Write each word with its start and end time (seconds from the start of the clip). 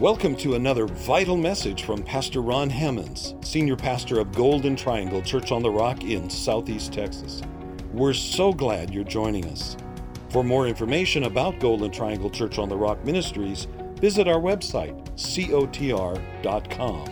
Welcome 0.00 0.34
to 0.38 0.56
another 0.56 0.86
vital 0.86 1.36
message 1.36 1.84
from 1.84 2.02
Pastor 2.02 2.40
Ron 2.40 2.68
Hammonds, 2.68 3.36
Senior 3.42 3.76
Pastor 3.76 4.18
of 4.18 4.32
Golden 4.32 4.74
Triangle 4.74 5.22
Church 5.22 5.52
on 5.52 5.62
the 5.62 5.70
Rock 5.70 6.02
in 6.02 6.28
Southeast 6.28 6.92
Texas. 6.92 7.42
We're 7.92 8.12
so 8.12 8.52
glad 8.52 8.92
you're 8.92 9.04
joining 9.04 9.44
us. 9.46 9.76
For 10.30 10.42
more 10.42 10.66
information 10.66 11.22
about 11.22 11.60
Golden 11.60 11.92
Triangle 11.92 12.28
Church 12.28 12.58
on 12.58 12.68
the 12.68 12.76
Rock 12.76 13.04
Ministries, 13.04 13.68
visit 14.00 14.26
our 14.26 14.40
website, 14.40 15.00
cotr.com. 15.14 17.04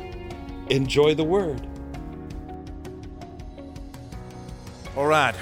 Enjoy 0.69 1.15
the 1.15 1.23
Word. 1.25 1.65
All 4.97 5.07
right. 5.07 5.37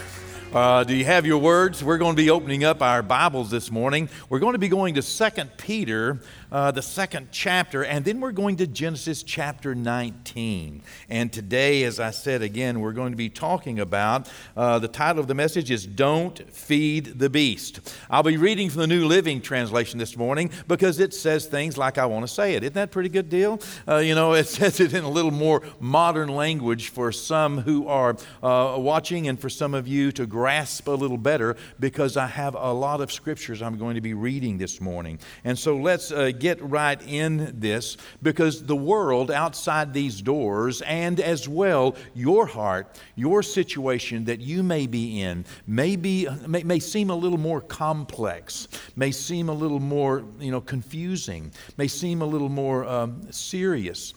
Uh, 0.53 0.83
do 0.83 0.97
you 0.97 1.05
have 1.05 1.25
your 1.25 1.39
words? 1.39 1.85
We're 1.85 1.99
going 1.99 2.17
to 2.17 2.21
be 2.21 2.29
opening 2.29 2.65
up 2.65 2.83
our 2.83 3.05
Bibles 3.05 3.53
this 3.53 3.71
morning. 3.71 4.09
We're 4.29 4.41
going 4.41 4.55
to 4.55 4.59
be 4.59 4.67
going 4.67 4.95
to 4.97 5.03
2 5.03 5.45
Peter, 5.59 6.19
uh, 6.51 6.73
the 6.73 6.83
second 6.83 7.29
chapter, 7.31 7.85
and 7.85 8.05
then 8.05 8.21
we're 8.21 8.33
going 8.33 8.57
to 8.57 8.67
Genesis 8.67 9.23
chapter 9.23 9.77
19. 9.77 10.83
And 11.09 11.33
today, 11.33 11.85
as 11.85 12.01
I 12.01 12.11
said 12.11 12.43
again, 12.43 12.81
we're 12.81 12.95
going 12.95 13.13
to 13.13 13.17
be 13.17 13.29
talking 13.29 13.79
about 13.79 14.29
uh, 14.57 14.81
the 14.81 14.89
title 14.89 15.21
of 15.21 15.29
the 15.29 15.37
message 15.37 15.71
is 15.71 15.87
Don't 15.87 16.53
Feed 16.53 17.21
the 17.21 17.31
Beast. 17.31 17.95
I'll 18.11 18.25
be 18.25 18.37
reading 18.37 18.71
from 18.71 18.81
the 18.81 18.89
New 18.89 19.07
Living 19.07 19.41
Translation 19.41 20.01
this 20.01 20.17
morning 20.17 20.51
because 20.67 20.99
it 20.99 21.15
says 21.15 21.47
things 21.47 21.79
like 21.79 21.97
I 21.97 22.07
want 22.07 22.27
to 22.27 22.29
say 22.29 22.55
it. 22.55 22.65
Isn't 22.65 22.75
that 22.75 22.89
a 22.89 22.89
pretty 22.89 23.09
good 23.09 23.31
deal? 23.31 23.61
Uh, 23.87 23.99
you 23.99 24.17
know, 24.17 24.33
it 24.33 24.47
says 24.49 24.81
it 24.81 24.95
in 24.95 25.05
a 25.05 25.11
little 25.11 25.31
more 25.31 25.63
modern 25.79 26.31
language 26.31 26.89
for 26.89 27.13
some 27.13 27.59
who 27.59 27.87
are 27.87 28.17
uh, 28.43 28.75
watching 28.77 29.29
and 29.29 29.39
for 29.39 29.49
some 29.49 29.75
of 29.75 29.87
you 29.87 30.11
to 30.11 30.27
grasp 30.41 30.89
a 30.89 30.91
little 30.91 31.19
better 31.19 31.55
because 31.79 32.17
I 32.17 32.27
have 32.27 32.55
a 32.55 32.73
lot 32.73 33.03
of 33.03 33.13
scriptures 33.13 33.61
I'm 33.61 33.77
going 33.77 33.97
to 33.97 34.01
be 34.01 34.15
reading 34.15 34.57
this 34.57 34.81
morning. 34.81 35.19
And 35.45 35.59
so 35.59 35.77
let's 35.77 36.11
uh, 36.11 36.31
get 36.31 36.63
right 36.63 36.99
in 37.07 37.61
this 37.61 37.99
because 38.23 38.65
the 38.65 38.75
world 38.75 39.31
outside 39.31 39.93
these 39.93 40.23
doors 40.23 40.81
and 40.81 41.21
as 41.21 41.47
well 41.47 41.95
your 42.15 42.47
heart, 42.47 42.99
your 43.17 43.43
situation 43.43 44.25
that 44.25 44.41
you 44.41 44.63
may 44.63 44.87
be 44.87 45.21
in 45.21 45.45
may, 45.67 45.95
be, 45.95 46.27
may, 46.47 46.63
may 46.63 46.79
seem 46.79 47.11
a 47.11 47.15
little 47.15 47.37
more 47.37 47.61
complex, 47.61 48.67
may 48.97 49.13
seem 49.13 49.51
a 49.51 49.55
little 49.55 49.79
more 49.79 50.25
you 50.39 50.51
know, 50.51 50.63
confusing, 50.63 51.53
may 51.77 51.87
seem 51.87 52.23
a 52.23 52.27
little 52.27 52.49
more 52.49 52.87
um, 52.87 53.31
serious. 53.31 54.15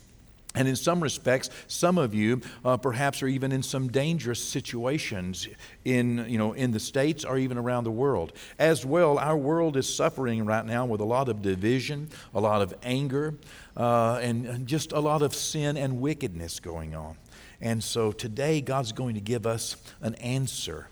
And 0.55 0.67
in 0.67 0.75
some 0.75 1.01
respects, 1.01 1.49
some 1.67 1.97
of 1.97 2.13
you 2.13 2.41
uh, 2.63 2.77
perhaps 2.77 3.23
are 3.23 3.27
even 3.27 3.51
in 3.51 3.63
some 3.63 3.87
dangerous 3.87 4.43
situations 4.43 5.47
in, 5.83 6.25
you 6.27 6.37
know, 6.37 6.53
in 6.53 6.71
the 6.71 6.79
States 6.79 7.25
or 7.25 7.37
even 7.37 7.57
around 7.57 7.85
the 7.85 7.91
world. 7.91 8.33
As 8.59 8.85
well, 8.85 9.17
our 9.17 9.35
world 9.35 9.77
is 9.77 9.93
suffering 9.93 10.45
right 10.45 10.65
now 10.65 10.85
with 10.85 11.01
a 11.01 11.05
lot 11.05 11.27
of 11.27 11.41
division, 11.41 12.09
a 12.35 12.39
lot 12.39 12.61
of 12.61 12.73
anger, 12.83 13.33
uh, 13.75 14.19
and, 14.21 14.45
and 14.45 14.67
just 14.67 14.91
a 14.91 14.99
lot 14.99 15.23
of 15.23 15.33
sin 15.33 15.75
and 15.75 15.99
wickedness 15.99 16.59
going 16.59 16.93
on. 16.93 17.17
And 17.59 17.83
so 17.83 18.11
today, 18.11 18.61
God's 18.61 18.91
going 18.91 19.15
to 19.15 19.21
give 19.21 19.47
us 19.47 19.77
an 20.01 20.15
answer 20.15 20.87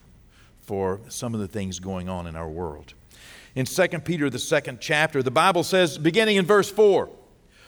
for 0.62 1.02
some 1.10 1.34
of 1.36 1.40
the 1.40 1.48
things 1.48 1.80
going 1.80 2.10
on 2.10 2.26
in 2.26 2.36
our 2.36 2.50
world. 2.50 2.94
In 3.54 3.66
2 3.66 3.88
Peter, 4.00 4.30
the 4.30 4.40
second 4.40 4.80
chapter, 4.80 5.22
the 5.22 5.30
Bible 5.30 5.64
says, 5.64 5.98
beginning 5.98 6.38
in 6.38 6.46
verse 6.46 6.72
4, 6.72 7.10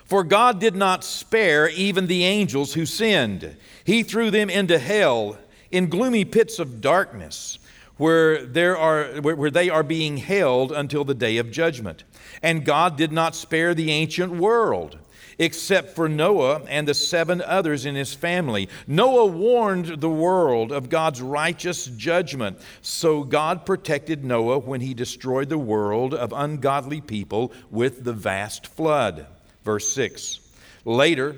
for 0.06 0.24
God 0.24 0.60
did 0.60 0.76
not 0.76 1.04
spare 1.04 1.70
even 1.70 2.08
the 2.08 2.24
angels 2.24 2.74
who 2.74 2.86
sinned. 2.86 3.56
He 3.84 4.04
threw 4.04 4.32
them 4.32 4.50
into 4.50 4.78
hell, 4.78 5.38
in 5.72 5.90
gloomy 5.90 6.26
pits 6.26 6.60
of 6.60 6.82
darkness, 6.82 7.58
where, 7.98 8.46
there 8.46 8.78
are, 8.78 9.06
where 9.22 9.52
they 9.52 9.70
are 9.70 9.84
being 9.84 10.18
held 10.18 10.72
until 10.72 11.04
the 11.04 11.14
day 11.14 11.38
of 11.38 11.52
judgment. 11.52 12.04
And 12.42 12.66
God 12.66 12.98
did 12.98 13.12
not 13.12 13.36
spare 13.36 13.74
the 13.74 13.92
ancient 13.92 14.32
world, 14.32 14.98
except 15.40 15.96
for 15.96 16.10
Noah 16.10 16.62
and 16.68 16.88
the 16.88 16.94
seven 16.94 17.42
others 17.42 17.86
in 17.86 17.96
his 17.96 18.14
family. 18.14 18.70
Noah 18.88 19.26
warned 19.26 20.02
the 20.02 20.10
world 20.10 20.72
of 20.72 20.90
God's 20.90 21.22
righteous 21.22 21.86
judgment. 21.86 22.60
So 22.82 23.24
God 23.24 23.66
protected 23.66 24.24
Noah 24.24 24.60
when 24.60 24.82
he 24.82 24.94
destroyed 24.94 25.50
the 25.50 25.58
world 25.58 26.14
of 26.14 26.34
ungodly 26.34 27.02
people 27.02 27.52
with 27.72 28.04
the 28.04 28.14
vast 28.14 28.68
flood. 28.68 29.28
Verse 29.64 29.90
6. 29.94 30.40
Later, 30.86 31.36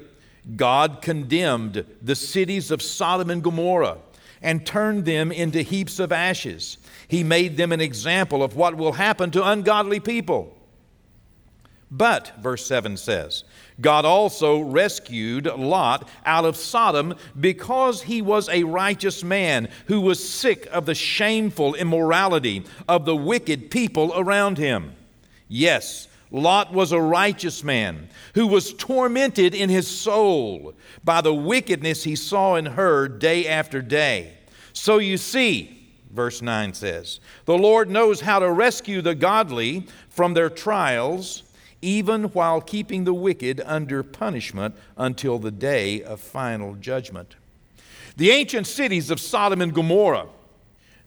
God 0.55 1.01
condemned 1.01 1.85
the 2.01 2.15
cities 2.15 2.71
of 2.71 2.81
Sodom 2.81 3.29
and 3.29 3.43
Gomorrah 3.43 3.97
and 4.41 4.65
turned 4.65 5.05
them 5.05 5.31
into 5.31 5.61
heaps 5.61 5.99
of 5.99 6.11
ashes. 6.11 6.77
He 7.07 7.23
made 7.23 7.57
them 7.57 7.71
an 7.71 7.81
example 7.81 8.43
of 8.43 8.55
what 8.55 8.75
will 8.75 8.93
happen 8.93 9.31
to 9.31 9.47
ungodly 9.47 9.99
people. 9.99 10.55
But, 11.91 12.33
verse 12.41 12.65
7 12.65 12.97
says, 12.97 13.43
God 13.79 14.05
also 14.05 14.59
rescued 14.59 15.45
Lot 15.45 16.09
out 16.25 16.45
of 16.45 16.57
Sodom 16.57 17.15
because 17.39 18.03
he 18.03 18.21
was 18.21 18.49
a 18.49 18.63
righteous 18.63 19.23
man 19.23 19.69
who 19.87 20.01
was 20.01 20.27
sick 20.27 20.67
of 20.71 20.85
the 20.85 20.95
shameful 20.95 21.75
immorality 21.75 22.65
of 22.87 23.05
the 23.05 23.15
wicked 23.15 23.69
people 23.69 24.13
around 24.15 24.57
him. 24.57 24.93
Yes, 25.47 26.07
Lot 26.31 26.73
was 26.73 26.91
a 26.91 26.99
righteous 26.99 27.63
man 27.63 28.09
who 28.33 28.47
was 28.47 28.73
tormented 28.73 29.53
in 29.53 29.69
his 29.69 29.87
soul 29.87 30.73
by 31.03 31.21
the 31.21 31.33
wickedness 31.33 32.03
he 32.03 32.15
saw 32.15 32.55
and 32.55 32.67
heard 32.67 33.19
day 33.19 33.47
after 33.47 33.81
day. 33.81 34.33
So 34.73 34.97
you 34.97 35.17
see, 35.17 35.93
verse 36.11 36.41
9 36.41 36.73
says, 36.73 37.19
the 37.45 37.57
Lord 37.57 37.89
knows 37.89 38.21
how 38.21 38.39
to 38.39 38.51
rescue 38.51 39.01
the 39.01 39.15
godly 39.15 39.87
from 40.09 40.33
their 40.33 40.49
trials, 40.49 41.43
even 41.81 42.23
while 42.25 42.59
keeping 42.59 43.03
the 43.03 43.13
wicked 43.13 43.61
under 43.63 44.01
punishment 44.01 44.75
until 44.97 45.37
the 45.37 45.51
day 45.51 46.01
of 46.03 46.19
final 46.19 46.73
judgment. 46.75 47.35
The 48.17 48.31
ancient 48.31 48.65
cities 48.65 49.11
of 49.11 49.19
Sodom 49.19 49.61
and 49.61 49.73
Gomorrah, 49.73 50.27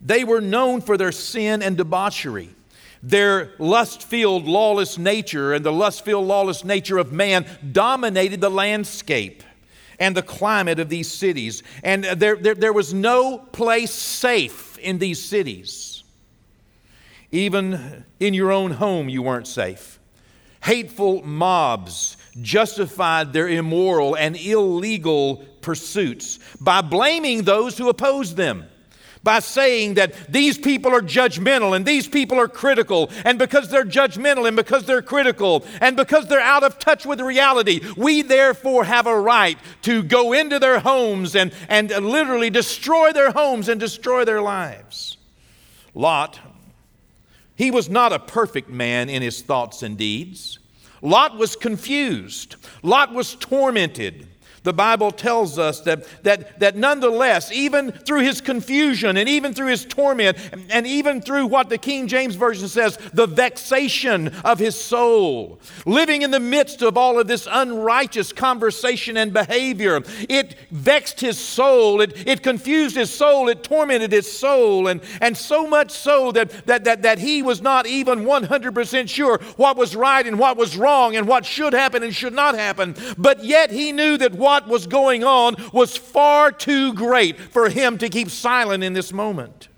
they 0.00 0.24
were 0.24 0.40
known 0.40 0.80
for 0.80 0.96
their 0.96 1.12
sin 1.12 1.62
and 1.62 1.76
debauchery. 1.76 2.50
Their 3.02 3.52
lust 3.58 4.02
filled, 4.02 4.46
lawless 4.46 4.98
nature 4.98 5.54
and 5.54 5.64
the 5.64 5.72
lust 5.72 6.04
filled, 6.04 6.26
lawless 6.26 6.64
nature 6.64 6.98
of 6.98 7.12
man 7.12 7.46
dominated 7.70 8.40
the 8.40 8.50
landscape 8.50 9.42
and 10.00 10.16
the 10.16 10.22
climate 10.22 10.78
of 10.78 10.88
these 10.88 11.10
cities. 11.10 11.62
And 11.82 12.04
there, 12.04 12.36
there, 12.36 12.54
there 12.54 12.72
was 12.72 12.94
no 12.94 13.38
place 13.38 13.92
safe 13.92 14.78
in 14.78 14.98
these 14.98 15.22
cities. 15.22 16.02
Even 17.30 18.04
in 18.18 18.34
your 18.34 18.50
own 18.50 18.72
home, 18.72 19.08
you 19.08 19.22
weren't 19.22 19.46
safe. 19.46 19.98
Hateful 20.62 21.22
mobs 21.22 22.16
justified 22.40 23.32
their 23.32 23.48
immoral 23.48 24.16
and 24.16 24.36
illegal 24.36 25.44
pursuits 25.60 26.38
by 26.60 26.80
blaming 26.80 27.42
those 27.42 27.78
who 27.78 27.88
opposed 27.88 28.36
them 28.36 28.64
by 29.22 29.40
saying 29.40 29.94
that 29.94 30.14
these 30.30 30.58
people 30.58 30.92
are 30.94 31.00
judgmental 31.00 31.74
and 31.74 31.84
these 31.84 32.08
people 32.08 32.38
are 32.38 32.48
critical. 32.48 33.10
And 33.24 33.38
because 33.38 33.68
they're 33.68 33.84
judgmental 33.84 34.46
and 34.46 34.56
because 34.56 34.84
they're 34.84 35.02
critical 35.02 35.64
and 35.80 35.96
because 35.96 36.26
they're 36.26 36.40
out 36.40 36.62
of 36.62 36.78
touch 36.78 37.04
with 37.04 37.20
reality, 37.20 37.80
we 37.96 38.22
therefore 38.22 38.84
have 38.84 39.06
a 39.06 39.18
right 39.18 39.58
to 39.82 40.02
go 40.02 40.32
into 40.32 40.58
their 40.58 40.78
homes 40.78 41.34
and, 41.34 41.52
and 41.68 41.90
literally 41.90 42.50
destroy 42.50 43.12
their 43.12 43.32
homes 43.32 43.68
and 43.68 43.80
destroy 43.80 44.24
their 44.24 44.42
lives. 44.42 45.16
Lot, 45.94 46.38
he 47.56 47.72
was 47.72 47.88
not 47.88 48.12
a 48.12 48.20
perfect 48.20 48.68
man 48.68 49.08
in 49.08 49.20
his 49.20 49.42
thoughts 49.42 49.82
and 49.82 49.98
deeds. 49.98 50.60
Lot 51.02 51.36
was 51.36 51.56
confused. 51.56 52.54
Lot 52.82 53.12
was 53.12 53.34
tormented. 53.34 54.27
The 54.62 54.72
Bible 54.72 55.10
tells 55.10 55.58
us 55.58 55.80
that, 55.82 56.04
that, 56.24 56.58
that 56.60 56.76
nonetheless, 56.76 57.52
even 57.52 57.92
through 57.92 58.20
his 58.20 58.40
confusion 58.40 59.16
and 59.16 59.28
even 59.28 59.54
through 59.54 59.68
his 59.68 59.84
torment, 59.84 60.36
and 60.70 60.86
even 60.86 61.20
through 61.20 61.46
what 61.46 61.68
the 61.68 61.78
King 61.78 62.08
James 62.08 62.34
Version 62.34 62.68
says, 62.68 62.98
the 63.12 63.26
vexation 63.26 64.28
of 64.44 64.58
his 64.58 64.74
soul, 64.74 65.60
living 65.86 66.22
in 66.22 66.30
the 66.30 66.40
midst 66.40 66.82
of 66.82 66.96
all 66.96 67.18
of 67.18 67.28
this 67.28 67.46
unrighteous 67.50 68.32
conversation 68.32 69.16
and 69.16 69.32
behavior, 69.32 70.02
it 70.28 70.56
vexed 70.70 71.20
his 71.20 71.38
soul, 71.38 72.00
it, 72.00 72.26
it 72.26 72.42
confused 72.42 72.96
his 72.96 73.12
soul, 73.12 73.48
it 73.48 73.62
tormented 73.62 74.12
his 74.12 74.30
soul, 74.30 74.88
and, 74.88 75.00
and 75.20 75.36
so 75.36 75.66
much 75.66 75.90
so 75.90 76.32
that, 76.32 76.66
that, 76.66 76.84
that, 76.84 77.02
that 77.02 77.18
he 77.18 77.42
was 77.42 77.62
not 77.62 77.86
even 77.86 78.24
100% 78.24 79.08
sure 79.08 79.38
what 79.56 79.76
was 79.76 79.94
right 79.94 80.26
and 80.26 80.38
what 80.38 80.56
was 80.56 80.76
wrong 80.76 81.16
and 81.16 81.28
what 81.28 81.46
should 81.46 81.72
happen 81.72 82.02
and 82.02 82.14
should 82.14 82.34
not 82.34 82.54
happen. 82.54 82.94
But 83.16 83.44
yet 83.44 83.70
he 83.70 83.92
knew 83.92 84.16
that 84.18 84.32
what 84.32 84.47
what 84.48 84.66
was 84.66 84.86
going 84.86 85.22
on 85.24 85.56
was 85.74 85.94
far 85.94 86.50
too 86.50 86.94
great 86.94 87.38
for 87.38 87.68
him 87.68 87.98
to 87.98 88.08
keep 88.08 88.30
silent 88.30 88.82
in 88.82 88.94
this 88.94 89.12
moment. 89.12 89.68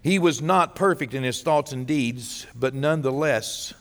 He 0.00 0.18
was 0.18 0.40
not 0.40 0.74
perfect 0.74 1.12
in 1.12 1.22
his 1.22 1.42
thoughts 1.42 1.72
and 1.72 1.86
deeds, 1.86 2.46
but 2.54 2.72
nonetheless, 2.72 3.74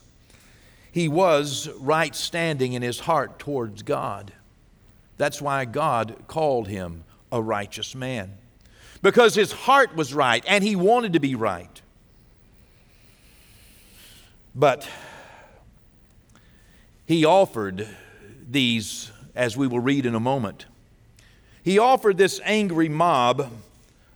he 0.91 1.07
was 1.07 1.69
right 1.79 2.13
standing 2.13 2.73
in 2.73 2.81
his 2.81 2.99
heart 2.99 3.39
towards 3.39 3.81
God. 3.81 4.33
That's 5.17 5.41
why 5.41 5.63
God 5.63 6.25
called 6.27 6.67
him 6.67 7.05
a 7.31 7.41
righteous 7.41 7.95
man, 7.95 8.33
because 9.01 9.35
his 9.35 9.53
heart 9.53 9.95
was 9.95 10.13
right 10.13 10.43
and 10.45 10.65
he 10.65 10.75
wanted 10.75 11.13
to 11.13 11.21
be 11.21 11.33
right. 11.33 11.81
But 14.53 14.85
he 17.05 17.23
offered 17.23 17.88
these, 18.51 19.12
as 19.36 19.56
we 19.56 19.68
will 19.68 19.80
read 19.80 20.06
in 20.06 20.15
a 20.15 20.19
moment. 20.19 20.65
He 21.63 21.77
offered 21.77 22.18
this 22.18 22.39
angry 22.44 22.89
mob 22.89 23.51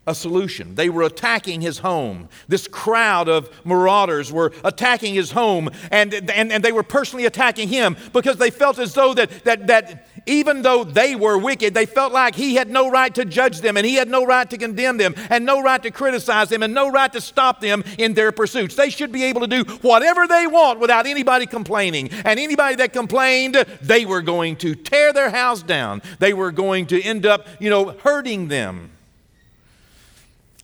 a 0.07 0.13
solution. 0.13 0.75
They 0.75 0.89
were 0.89 1.01
attacking 1.01 1.61
his 1.61 1.79
home. 1.79 2.29
This 2.47 2.67
crowd 2.67 3.27
of 3.27 3.49
marauders 3.65 4.31
were 4.31 4.53
attacking 4.63 5.15
his 5.15 5.31
home, 5.31 5.69
and, 5.89 6.13
and, 6.13 6.51
and 6.51 6.63
they 6.63 6.71
were 6.71 6.83
personally 6.83 7.25
attacking 7.25 7.69
him 7.69 7.97
because 8.13 8.37
they 8.37 8.51
felt 8.51 8.77
as 8.77 8.93
though 8.93 9.13
that, 9.15 9.43
that, 9.45 9.67
that 9.67 10.07
even 10.25 10.61
though 10.63 10.83
they 10.83 11.15
were 11.15 11.37
wicked, 11.37 11.73
they 11.73 11.85
felt 11.85 12.11
like 12.11 12.35
he 12.35 12.55
had 12.55 12.69
no 12.69 12.89
right 12.89 13.13
to 13.15 13.25
judge 13.25 13.61
them, 13.61 13.77
and 13.77 13.85
he 13.85 13.95
had 13.95 14.09
no 14.09 14.25
right 14.25 14.49
to 14.49 14.57
condemn 14.57 14.97
them, 14.97 15.13
and 15.29 15.45
no 15.45 15.61
right 15.61 15.81
to 15.83 15.91
criticize 15.91 16.49
them, 16.49 16.63
and 16.63 16.73
no 16.73 16.89
right 16.89 17.11
to 17.13 17.21
stop 17.21 17.61
them 17.61 17.83
in 17.97 18.13
their 18.13 18.31
pursuits. 18.31 18.75
They 18.75 18.89
should 18.89 19.11
be 19.11 19.23
able 19.25 19.41
to 19.41 19.47
do 19.47 19.63
whatever 19.81 20.27
they 20.27 20.47
want 20.47 20.79
without 20.79 21.05
anybody 21.05 21.45
complaining. 21.45 22.09
And 22.25 22.39
anybody 22.39 22.75
that 22.75 22.93
complained, 22.93 23.55
they 23.81 24.05
were 24.05 24.21
going 24.21 24.55
to 24.57 24.75
tear 24.75 25.13
their 25.13 25.29
house 25.29 25.61
down. 25.61 26.01
They 26.19 26.33
were 26.33 26.51
going 26.51 26.87
to 26.87 27.01
end 27.01 27.25
up, 27.25 27.47
you 27.59 27.69
know, 27.69 27.91
hurting 27.91 28.47
them. 28.47 28.91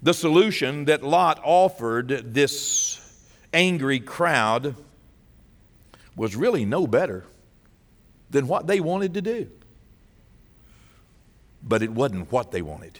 The 0.02 0.14
solution 0.14 0.86
that 0.86 1.04
Lot 1.04 1.40
offered 1.44 2.34
this 2.34 3.00
angry 3.54 4.00
crowd 4.00 4.76
was 6.16 6.36
really 6.36 6.66
no 6.66 6.88
better 6.88 7.26
than 8.32 8.48
what 8.48 8.68
they 8.68 8.80
wanted 8.80 9.14
to 9.14 9.22
do. 9.22 9.50
But 11.64 11.84
it 11.84 11.92
wasn't 11.92 12.32
what 12.32 12.52
they 12.52 12.62
wanted. 12.62 13.00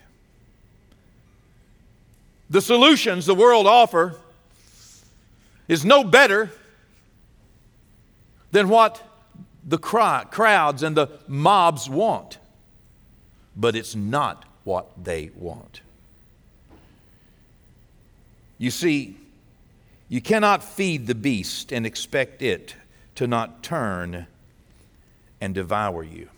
The 2.50 2.62
solutions 2.62 3.26
the 3.26 3.34
world 3.34 3.66
offer 3.66 4.18
is 5.68 5.86
no 5.86 6.04
better 6.04 6.52
than 8.52 8.68
what 8.68 9.02
the 9.66 9.78
crowds 9.78 10.84
and 10.84 10.96
the 10.96 11.08
mobs 11.28 11.90
want. 11.90 12.38
But 13.56 13.76
it's 13.76 13.96
not 13.96 14.46
what 14.64 14.92
they 15.02 15.32
want. 15.36 15.82
You 18.58 18.70
see, 18.70 19.16
you 20.10 20.22
cannot 20.22 20.64
feed 20.64 21.08
the 21.08 21.16
beast 21.16 21.72
and 21.72 21.86
expect 21.86 22.42
it 22.42 22.76
to 23.16 23.28
not 23.28 23.64
turn 23.64 24.28
and 25.42 25.54
devour 25.54 26.04
you. 26.04 26.30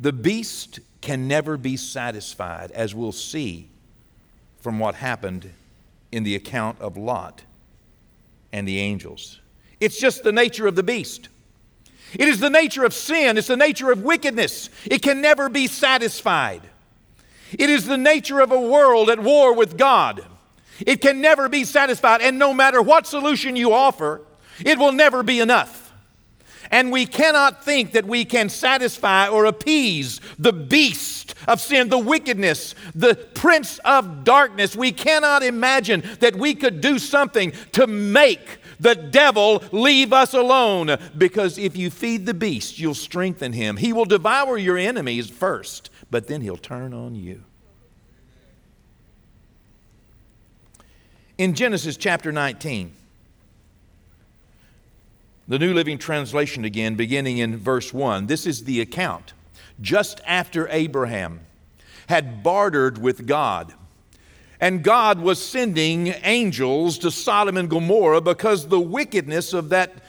The 0.00 0.12
beast 0.12 0.80
can 1.00 1.28
never 1.28 1.56
be 1.56 1.76
satisfied, 1.76 2.70
as 2.72 2.94
we'll 2.94 3.12
see 3.12 3.68
from 4.60 4.78
what 4.78 4.96
happened 4.96 5.50
in 6.10 6.24
the 6.24 6.34
account 6.34 6.80
of 6.80 6.96
Lot 6.96 7.42
and 8.52 8.66
the 8.66 8.78
angels. 8.78 9.40
It's 9.80 10.00
just 10.00 10.24
the 10.24 10.32
nature 10.32 10.66
of 10.66 10.74
the 10.74 10.82
beast. 10.82 11.28
It 12.14 12.26
is 12.26 12.40
the 12.40 12.50
nature 12.50 12.84
of 12.84 12.94
sin, 12.94 13.36
it's 13.36 13.48
the 13.48 13.56
nature 13.56 13.92
of 13.92 14.02
wickedness. 14.02 14.70
It 14.86 15.02
can 15.02 15.20
never 15.20 15.48
be 15.48 15.66
satisfied. 15.66 16.62
It 17.52 17.70
is 17.70 17.86
the 17.86 17.98
nature 17.98 18.40
of 18.40 18.50
a 18.50 18.60
world 18.60 19.10
at 19.10 19.20
war 19.20 19.54
with 19.54 19.76
God. 19.76 20.24
It 20.80 21.00
can 21.00 21.20
never 21.20 21.48
be 21.48 21.64
satisfied, 21.64 22.22
and 22.22 22.38
no 22.38 22.54
matter 22.54 22.80
what 22.80 23.06
solution 23.06 23.56
you 23.56 23.72
offer, 23.72 24.22
it 24.64 24.78
will 24.78 24.92
never 24.92 25.22
be 25.22 25.40
enough. 25.40 25.87
And 26.70 26.92
we 26.92 27.06
cannot 27.06 27.64
think 27.64 27.92
that 27.92 28.06
we 28.06 28.24
can 28.24 28.48
satisfy 28.48 29.28
or 29.28 29.44
appease 29.44 30.20
the 30.38 30.52
beast 30.52 31.34
of 31.46 31.60
sin, 31.60 31.88
the 31.88 31.98
wickedness, 31.98 32.74
the 32.94 33.14
prince 33.14 33.78
of 33.84 34.24
darkness. 34.24 34.76
We 34.76 34.92
cannot 34.92 35.42
imagine 35.42 36.02
that 36.20 36.36
we 36.36 36.54
could 36.54 36.80
do 36.80 36.98
something 36.98 37.52
to 37.72 37.86
make 37.86 38.58
the 38.80 38.94
devil 38.94 39.62
leave 39.72 40.12
us 40.12 40.34
alone. 40.34 40.96
Because 41.16 41.58
if 41.58 41.76
you 41.76 41.90
feed 41.90 42.26
the 42.26 42.34
beast, 42.34 42.78
you'll 42.78 42.94
strengthen 42.94 43.52
him. 43.52 43.76
He 43.76 43.92
will 43.92 44.04
devour 44.04 44.56
your 44.56 44.78
enemies 44.78 45.30
first 45.30 45.90
but 46.10 46.26
then 46.26 46.40
he'll 46.40 46.56
turn 46.56 46.94
on 46.94 47.14
you. 47.14 47.44
In 51.36 51.54
Genesis 51.54 51.96
chapter 51.96 52.32
19, 52.32 52.94
the 55.48 55.58
New 55.58 55.72
Living 55.72 55.96
Translation 55.96 56.64
again, 56.64 56.94
beginning 56.94 57.38
in 57.38 57.56
verse 57.56 57.92
1, 57.92 58.26
this 58.26 58.46
is 58.46 58.64
the 58.64 58.82
account. 58.82 59.32
Just 59.80 60.20
after 60.26 60.68
Abraham 60.68 61.40
had 62.08 62.42
bartered 62.42 62.98
with 62.98 63.26
God, 63.26 63.72
and 64.60 64.82
God 64.82 65.20
was 65.20 65.42
sending 65.42 66.08
angels 66.22 66.98
to 66.98 67.10
Sodom 67.10 67.56
and 67.56 67.70
Gomorrah 67.70 68.20
because 68.20 68.68
the 68.68 68.80
wickedness 68.80 69.52
of 69.52 69.70
that 69.70 70.02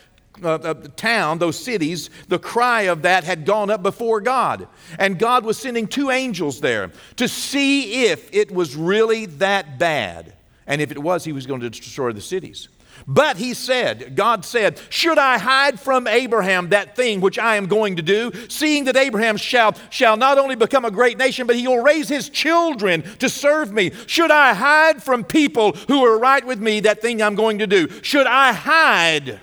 uh, 0.44 0.74
town, 0.96 1.38
those 1.38 1.58
cities, 1.58 2.10
the 2.28 2.40
cry 2.40 2.84
of 2.84 3.04
that 3.04 3.24
had 3.24 3.46
gone 3.46 3.70
up 3.70 3.84
before 3.84 4.22
God. 4.22 4.68
And 4.98 5.20
God 5.20 5.46
was 5.46 5.58
sending 5.58 5.88
two 5.88 6.10
angels 6.10 6.62
there 6.62 6.92
to 7.18 7.28
see 7.28 8.06
if 8.06 8.34
it 8.34 8.52
was 8.52 8.76
really 8.76 9.26
that 9.28 9.78
bad. 9.78 10.34
And 10.66 10.82
if 10.82 10.92
it 10.92 10.98
was, 10.98 11.24
He 11.24 11.34
was 11.34 11.46
going 11.46 11.62
to 11.62 11.70
destroy 11.70 12.12
the 12.12 12.22
cities. 12.22 12.70
But 13.08 13.38
he 13.38 13.54
said, 13.54 14.16
God 14.16 14.46
said, 14.46 14.80
Should 14.90 15.18
I 15.18 15.38
hide 15.38 15.80
from 15.80 16.08
Abraham 16.08 16.70
that 16.70 16.96
thing 16.96 17.22
which 17.22 17.40
I 17.40 17.56
am 17.56 17.68
going 17.68 17.96
to 17.96 18.02
do, 18.02 18.32
seeing 18.50 18.86
that 18.86 18.98
Abraham 18.98 19.38
shall, 19.38 19.76
shall 19.90 20.18
not 20.18 20.38
only 20.38 20.56
become 20.56 20.86
a 20.86 20.92
great 20.92 21.18
nation, 21.18 21.48
but 21.48 21.56
he 21.56 21.68
will 21.68 21.84
raise 21.84 22.10
his 22.10 22.30
children 22.30 23.04
to 23.20 23.30
serve 23.30 23.72
me? 23.72 23.92
Should 24.08 24.32
I 24.32 24.54
hide 24.54 25.02
from 25.02 25.24
people 25.24 25.74
who 25.88 26.06
are 26.06 26.20
right 26.20 26.46
with 26.46 26.60
me 26.60 26.82
that 26.82 27.02
thing 27.02 27.22
I'm 27.22 27.36
going 27.36 27.60
to 27.60 27.68
do? 27.68 27.88
Should 28.02 28.28
I 28.28 28.54
hide? 28.54 29.40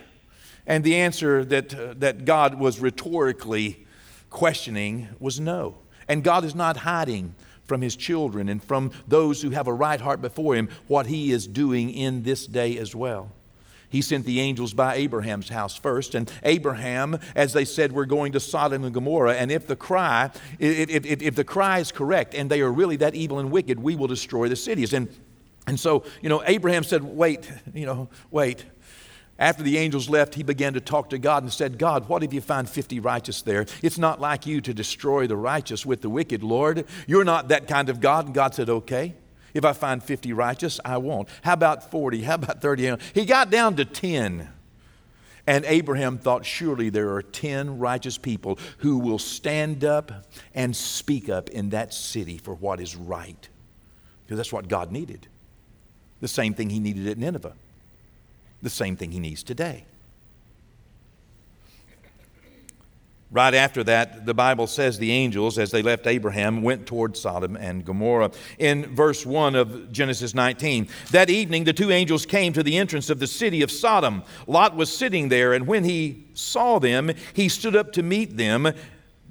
And 0.67 0.83
the 0.83 0.97
answer 0.97 1.45
that, 1.45 1.75
uh, 1.75 1.95
that 1.99 2.25
God 2.25 2.59
was 2.59 2.81
rhetorically 2.81 3.87
questioning 4.31 5.09
was 5.21 5.39
no. 5.39 5.79
And 6.09 6.23
God 6.23 6.45
is 6.45 6.55
not 6.55 6.79
hiding 6.79 7.35
from 7.65 7.81
his 7.81 7.97
children 7.97 8.49
and 8.49 8.63
from 8.63 8.93
those 9.07 9.43
who 9.43 9.51
have 9.51 9.67
a 9.67 9.73
right 9.73 10.01
heart 10.01 10.21
before 10.21 10.55
him 10.55 10.69
what 10.87 11.07
he 11.07 11.33
is 11.33 11.47
doing 11.47 11.91
in 11.91 12.23
this 12.23 12.47
day 12.47 12.79
as 12.79 12.95
well. 12.95 13.33
He 13.97 14.03
sent 14.03 14.27
the 14.27 14.41
angels 14.41 14.75
by 14.75 14.97
Abraham's 14.97 15.49
house 15.49 15.75
first, 15.75 16.15
and 16.15 16.31
Abraham, 16.43 17.19
as 17.35 17.55
they 17.55 17.65
said, 17.65 17.93
we're 17.93 18.05
going 18.05 18.33
to 18.33 18.41
Sodom 18.41 18.85
and 18.85 18.93
Gomorrah. 18.93 19.37
And 19.37 19.51
if 19.51 19.67
the 19.67 19.75
cry, 19.75 20.31
if, 20.59 21.07
if, 21.07 21.23
if 21.23 21.35
the 21.35 21.45
cry 21.45 21.79
is 21.79 21.93
correct, 21.93 22.35
and 22.35 22.51
they 22.51 22.61
are 22.61 22.71
really 22.71 22.97
that 22.97 23.15
evil 23.15 23.39
and 23.39 23.51
wicked, 23.51 23.81
we 23.81 23.97
will 23.97 24.07
destroy 24.07 24.51
the 24.51 24.57
cities. 24.57 24.93
And 24.93 25.09
and 25.67 25.81
so, 25.81 26.05
you 26.21 26.29
know, 26.29 26.43
Abraham 26.45 26.85
said, 26.85 27.05
Wait, 27.05 27.51
you 27.75 27.87
know, 27.87 28.11
wait. 28.31 28.67
After 29.39 29.63
the 29.63 29.79
angels 29.79 30.11
left, 30.11 30.35
he 30.35 30.43
began 30.43 30.75
to 30.75 30.81
talk 30.83 31.09
to 31.11 31.19
God 31.19 31.43
and 31.43 31.51
said, 31.51 31.79
God, 31.79 32.07
what 32.07 32.23
if 32.23 32.35
you 32.35 32.43
find 32.43 32.69
50 32.69 33.01
righteous 33.01 33.41
there? 33.41 33.65
It's 33.83 33.97
not 33.97 34.21
like 34.21 34.47
you 34.47 34.61
to 34.61 34.75
destroy 34.75 35.27
the 35.27 35.37
righteous 35.39 35.87
with 35.87 36.03
the 36.03 36.11
wicked, 36.11 36.43
Lord. 36.43 36.85
You're 37.07 37.25
not 37.25 37.49
that 37.49 37.67
kind 37.67 37.89
of 37.89 38.01
God. 38.01 38.27
And 38.27 38.35
God 38.35 38.55
said, 38.55 38.69
Okay. 38.69 39.15
If 39.57 39.65
I 39.65 39.73
find 39.73 40.03
50 40.03 40.33
righteous, 40.33 40.79
I 40.85 40.99
won't. 40.99 41.29
How 41.43 41.55
about 41.55 41.91
40? 41.91 42.23
How 42.23 42.35
about 42.35 42.61
30? 42.61 42.97
He 43.15 43.25
got 43.25 43.51
down 43.51 43.77
to 43.77 43.85
10. 43.85 44.49
And 45.49 45.65
Abraham 45.65 46.19
thought, 46.19 46.45
surely 46.45 46.91
there 46.91 47.13
are 47.15 47.23
10 47.23 47.79
righteous 47.79 48.19
people 48.19 48.59
who 48.79 48.99
will 48.99 49.19
stand 49.19 49.85
up 49.85 50.27
and 50.55 50.75
speak 50.77 51.29
up 51.29 51.49
in 51.51 51.71
that 51.71 51.95
city 51.95 52.37
for 52.37 52.55
what 52.55 52.81
is 52.81 52.97
right. 52.97 53.49
Because 54.25 54.37
that's 54.37 54.53
what 54.53 54.69
God 54.69 54.91
needed. 54.91 55.29
The 56.21 56.29
same 56.29 56.55
thing 56.55 56.71
he 56.71 56.81
needed 56.81 57.07
at 57.07 57.19
Nineveh 57.19 57.55
the 58.63 58.71
same 58.71 58.97
thing 58.97 59.13
he 59.13 59.21
needs 59.21 59.43
today. 59.43 59.85
Right 63.33 63.55
after 63.55 63.83
that, 63.85 64.25
the 64.25 64.35
Bible 64.35 64.69
says 64.69 64.99
the 64.99 65.11
angels, 65.11 65.59
as 65.59 65.73
they 65.73 65.83
left 65.83 66.07
Abraham, 66.07 66.63
went 66.63 66.87
toward 66.87 67.17
Sodom 67.17 67.57
and 67.57 67.85
Gomorrah. 67.85 68.31
In 68.59 68.95
verse 68.95 69.27
1 69.27 69.57
of 69.57 69.91
Genesis 69.91 70.33
19, 70.33 70.89
that 71.11 71.29
evening 71.29 71.65
the 71.65 71.73
two 71.73 71.91
angels 71.91 72.25
came 72.25 72.53
to 72.53 72.63
the 72.63 72.79
entrance 72.79 73.11
of 73.11 73.19
the 73.19 73.27
city 73.27 73.63
of 73.63 73.73
Sodom. 73.73 74.23
Lot 74.47 74.77
was 74.77 74.97
sitting 74.97 75.29
there, 75.29 75.55
and 75.55 75.67
when 75.67 75.83
he 75.83 76.29
saw 76.35 76.79
them, 76.79 77.11
he 77.33 77.49
stood 77.49 77.75
up 77.75 77.93
to 77.95 78.03
meet 78.05 78.37
them. 78.37 78.73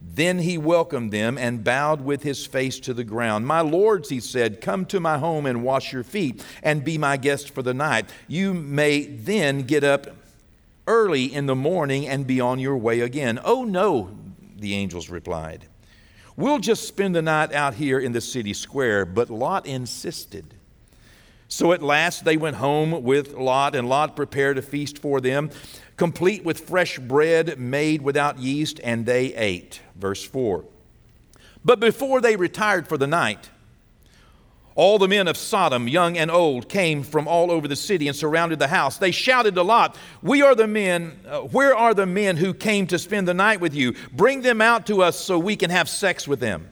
Then 0.01 0.39
he 0.39 0.57
welcomed 0.57 1.13
them 1.13 1.37
and 1.37 1.63
bowed 1.63 2.01
with 2.01 2.21
his 2.21 2.45
face 2.45 2.79
to 2.81 2.93
the 2.93 3.03
ground. 3.05 3.47
My 3.47 3.61
lords, 3.61 4.09
he 4.09 4.19
said, 4.19 4.59
come 4.59 4.85
to 4.87 4.99
my 4.99 5.17
home 5.17 5.45
and 5.45 5.63
wash 5.63 5.93
your 5.93 6.03
feet 6.03 6.45
and 6.63 6.83
be 6.83 6.97
my 6.97 7.15
guest 7.15 7.51
for 7.51 7.61
the 7.61 7.73
night. 7.73 8.09
You 8.27 8.53
may 8.53 9.05
then 9.05 9.61
get 9.63 9.85
up 9.85 10.07
early 10.87 11.33
in 11.33 11.45
the 11.45 11.55
morning 11.55 12.07
and 12.07 12.27
be 12.27 12.39
on 12.39 12.59
your 12.59 12.77
way 12.77 13.01
again. 13.01 13.39
Oh, 13.43 13.63
no, 13.63 14.17
the 14.57 14.75
angels 14.75 15.09
replied. 15.09 15.65
We'll 16.37 16.59
just 16.59 16.87
spend 16.87 17.15
the 17.15 17.21
night 17.21 17.53
out 17.53 17.75
here 17.75 17.99
in 17.99 18.11
the 18.11 18.21
city 18.21 18.53
square. 18.53 19.05
But 19.05 19.29
Lot 19.29 19.65
insisted. 19.65 20.53
So 21.47 21.71
at 21.71 21.81
last 21.81 22.25
they 22.25 22.37
went 22.37 22.57
home 22.57 23.03
with 23.03 23.33
Lot, 23.33 23.75
and 23.75 23.87
Lot 23.87 24.15
prepared 24.15 24.57
a 24.57 24.61
feast 24.61 24.97
for 24.97 25.21
them 25.21 25.51
complete 25.97 26.43
with 26.43 26.59
fresh 26.59 26.99
bread 26.99 27.59
made 27.59 28.01
without 28.01 28.39
yeast, 28.39 28.79
and 28.83 29.05
they 29.05 29.33
ate. 29.35 29.81
Verse 29.95 30.23
4. 30.23 30.65
But 31.63 31.79
before 31.79 32.21
they 32.21 32.35
retired 32.35 32.87
for 32.87 32.97
the 32.97 33.07
night, 33.07 33.49
All 34.75 34.99
the 34.99 35.07
men 35.07 35.29
of 35.29 35.37
Sodom, 35.37 35.87
young 35.87 36.17
and 36.17 36.29
old, 36.29 36.67
came 36.67 37.03
from 37.03 37.29
all 37.29 37.49
over 37.49 37.65
the 37.65 37.77
city 37.77 38.09
and 38.09 38.15
surrounded 38.15 38.59
the 38.59 38.67
house. 38.67 38.97
They 38.97 39.11
shouted 39.11 39.55
to 39.55 39.63
Lot, 39.63 39.95
"We 40.21 40.41
are 40.41 40.53
the 40.53 40.67
men. 40.67 41.17
Uh, 41.25 41.39
where 41.39 41.73
are 41.73 41.93
the 41.93 42.05
men 42.05 42.35
who 42.35 42.53
came 42.53 42.85
to 42.87 42.99
spend 42.99 43.25
the 43.25 43.33
night 43.33 43.61
with 43.61 43.73
you? 43.73 43.95
Bring 44.11 44.41
them 44.41 44.59
out 44.61 44.85
to 44.87 45.01
us 45.01 45.17
so 45.17 45.39
we 45.39 45.55
can 45.55 45.69
have 45.69 45.87
sex 45.87 46.27
with 46.27 46.41
them." 46.41 46.69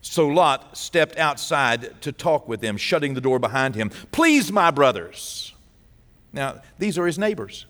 So 0.00 0.26
Lot 0.26 0.76
stepped 0.76 1.16
outside 1.16 2.00
to 2.02 2.10
talk 2.10 2.48
with 2.48 2.60
them, 2.60 2.76
shutting 2.76 3.14
the 3.14 3.20
door 3.20 3.38
behind 3.38 3.76
him. 3.76 3.90
"Please, 4.10 4.50
my 4.50 4.72
brothers." 4.72 5.52
Now, 6.32 6.60
these 6.78 6.98
are 6.98 7.06
his 7.06 7.18
neighbors. 7.18 7.66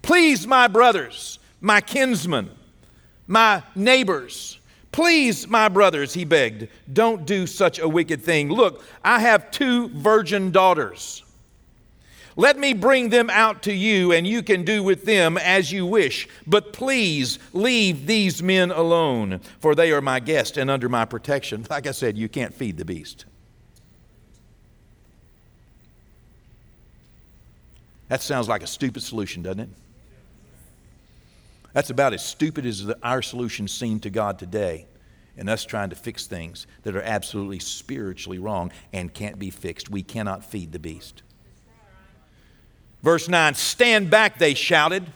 "Please, 0.00 0.46
my 0.46 0.66
brothers, 0.66 1.38
my 1.60 1.82
kinsmen, 1.82 2.52
my 3.26 3.64
neighbors." 3.74 4.56
Please, 4.92 5.46
my 5.46 5.68
brothers, 5.68 6.12
he 6.14 6.24
begged, 6.24 6.68
don't 6.92 7.24
do 7.24 7.46
such 7.46 7.78
a 7.78 7.88
wicked 7.88 8.22
thing. 8.22 8.48
Look, 8.48 8.84
I 9.04 9.20
have 9.20 9.50
two 9.50 9.88
virgin 9.90 10.50
daughters. 10.50 11.22
Let 12.36 12.58
me 12.58 12.74
bring 12.74 13.10
them 13.10 13.28
out 13.28 13.62
to 13.64 13.72
you, 13.72 14.12
and 14.12 14.26
you 14.26 14.42
can 14.42 14.64
do 14.64 14.82
with 14.82 15.04
them 15.04 15.36
as 15.36 15.70
you 15.70 15.84
wish. 15.84 16.28
But 16.46 16.72
please 16.72 17.38
leave 17.52 18.06
these 18.06 18.42
men 18.42 18.70
alone, 18.70 19.40
for 19.58 19.74
they 19.74 19.92
are 19.92 20.00
my 20.00 20.20
guests 20.20 20.56
and 20.56 20.70
under 20.70 20.88
my 20.88 21.04
protection. 21.04 21.66
Like 21.70 21.86
I 21.86 21.92
said, 21.92 22.18
you 22.18 22.28
can't 22.28 22.52
feed 22.52 22.76
the 22.78 22.84
beast. 22.84 23.26
That 28.08 28.22
sounds 28.22 28.48
like 28.48 28.62
a 28.62 28.66
stupid 28.66 29.02
solution, 29.02 29.42
doesn't 29.42 29.60
it? 29.60 29.68
That's 31.72 31.90
about 31.90 32.14
as 32.14 32.24
stupid 32.24 32.66
as 32.66 32.84
the, 32.84 32.98
our 33.02 33.22
solutions 33.22 33.72
seem 33.72 34.00
to 34.00 34.10
God 34.10 34.38
today, 34.38 34.86
and 35.36 35.48
us 35.48 35.64
trying 35.64 35.90
to 35.90 35.96
fix 35.96 36.26
things 36.26 36.66
that 36.82 36.96
are 36.96 37.02
absolutely 37.02 37.60
spiritually 37.60 38.38
wrong 38.38 38.72
and 38.92 39.12
can't 39.12 39.38
be 39.38 39.50
fixed. 39.50 39.90
We 39.90 40.02
cannot 40.02 40.44
feed 40.44 40.72
the 40.72 40.78
beast. 40.78 41.22
Verse 43.02 43.28
9 43.28 43.54
Stand 43.54 44.10
back, 44.10 44.38
they 44.38 44.54
shouted. 44.54 45.06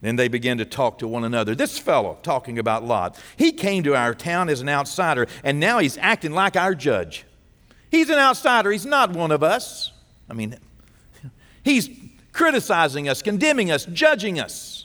Then 0.00 0.16
they 0.16 0.28
began 0.28 0.58
to 0.58 0.66
talk 0.66 0.98
to 0.98 1.08
one 1.08 1.24
another. 1.24 1.54
This 1.54 1.78
fellow, 1.78 2.18
talking 2.22 2.58
about 2.58 2.84
Lot, 2.84 3.18
he 3.38 3.52
came 3.52 3.82
to 3.84 3.96
our 3.96 4.14
town 4.14 4.50
as 4.50 4.60
an 4.60 4.68
outsider, 4.68 5.26
and 5.42 5.58
now 5.58 5.78
he's 5.78 5.96
acting 5.96 6.32
like 6.32 6.56
our 6.56 6.74
judge. 6.74 7.24
He's 7.90 8.10
an 8.10 8.18
outsider, 8.18 8.70
he's 8.70 8.84
not 8.84 9.12
one 9.12 9.30
of 9.30 9.42
us. 9.42 9.92
I 10.28 10.34
mean, 10.34 10.58
he's 11.64 11.88
criticizing 12.34 13.08
us, 13.08 13.22
condemning 13.22 13.70
us, 13.70 13.86
judging 13.86 14.38
us. 14.38 14.83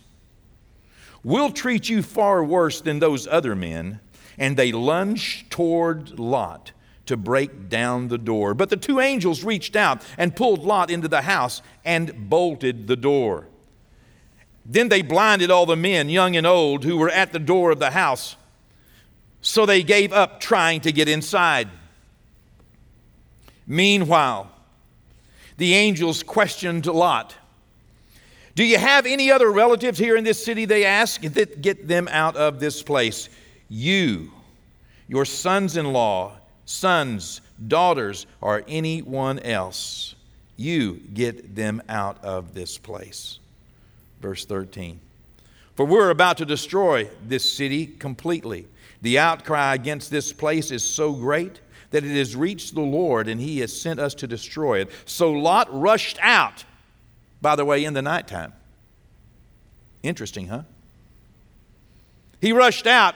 We'll 1.24 1.52
treat 1.52 1.90
you 1.90 2.02
far 2.02 2.44
worse 2.44 2.82
than 2.82 3.00
those 3.00 3.28
other 3.28 3.56
men. 3.56 4.00
And 4.38 4.56
they 4.56 4.72
lunged 4.72 5.50
toward 5.52 6.18
Lot 6.18 6.72
to 7.06 7.18
break 7.18 7.70
down 7.70 8.08
the 8.08 8.18
door. 8.18 8.54
But 8.54 8.70
the 8.70 8.78
two 8.78 9.00
angels 9.00 9.44
reached 9.44 9.76
out 9.76 10.02
and 10.18 10.36
pulled 10.36 10.64
Lot 10.64 10.90
into 10.90 11.08
the 11.08 11.24
house 11.24 11.62
and 11.84 12.30
bolted 12.30 12.88
the 12.88 12.96
door. 12.96 13.48
Then 14.66 14.90
they 14.90 15.02
blinded 15.02 15.50
all 15.50 15.66
the 15.66 15.76
men, 15.76 16.10
young 16.10 16.36
and 16.36 16.46
old, 16.46 16.84
who 16.84 16.98
were 16.98 17.10
at 17.10 17.34
the 17.34 17.40
door 17.40 17.72
of 17.72 17.80
the 17.80 17.92
house. 17.92 18.36
So 19.42 19.66
they 19.66 19.84
gave 19.84 20.14
up 20.14 20.40
trying 20.40 20.82
to 20.82 20.92
get 20.92 21.10
inside. 21.10 21.70
Meanwhile, 23.66 24.52
the 25.58 25.74
angels 25.74 26.24
questioned 26.24 26.86
Lot 26.86 27.36
do 28.60 28.66
you 28.66 28.78
have 28.78 29.06
any 29.06 29.32
other 29.32 29.50
relatives 29.50 29.98
here 29.98 30.18
in 30.18 30.26
this 30.26 30.44
city? 30.44 30.66
They 30.66 30.84
asked. 30.84 31.22
Get 31.22 31.88
them 31.88 32.10
out 32.12 32.36
of 32.36 32.60
this 32.60 32.84
place. 32.84 33.30
You, 33.70 34.34
your 35.08 35.24
sons 35.24 35.78
in 35.78 35.94
law, 35.94 36.34
sons, 36.66 37.40
daughters, 37.70 38.28
or 38.42 38.66
anyone 38.68 39.40
else, 39.40 40.14
you 40.58 40.96
get 41.14 41.56
them 41.56 41.82
out 41.88 42.22
of 42.22 42.54
this 42.54 42.78
place. 42.78 43.40
Verse 44.20 44.44
13. 44.44 45.00
For 45.76 45.86
we're 45.86 46.10
about 46.10 46.36
to 46.40 46.46
destroy 46.46 47.10
this 47.26 47.50
city 47.50 47.88
completely. 47.88 48.68
The 49.02 49.20
outcry 49.20 49.76
against 49.76 50.12
this 50.12 50.34
place 50.34 50.70
is 50.70 50.84
so 50.84 51.14
great 51.14 51.62
that 51.92 52.04
it 52.04 52.14
has 52.18 52.36
reached 52.36 52.76
the 52.76 52.82
Lord, 52.82 53.30
and 53.30 53.40
he 53.40 53.60
has 53.60 53.82
sent 53.82 54.02
us 54.02 54.14
to 54.16 54.28
destroy 54.28 54.82
it. 54.82 54.92
So 55.06 55.32
Lot 55.32 55.70
rushed 55.72 56.20
out 56.22 56.66
by 57.42 57.56
the 57.56 57.66
way, 57.66 57.86
in 57.86 57.94
the 57.94 58.02
nighttime. 58.02 58.54
Interesting, 60.04 60.48
huh? 60.48 60.64
He 62.42 62.52
rushed 62.52 62.88
out 62.88 63.16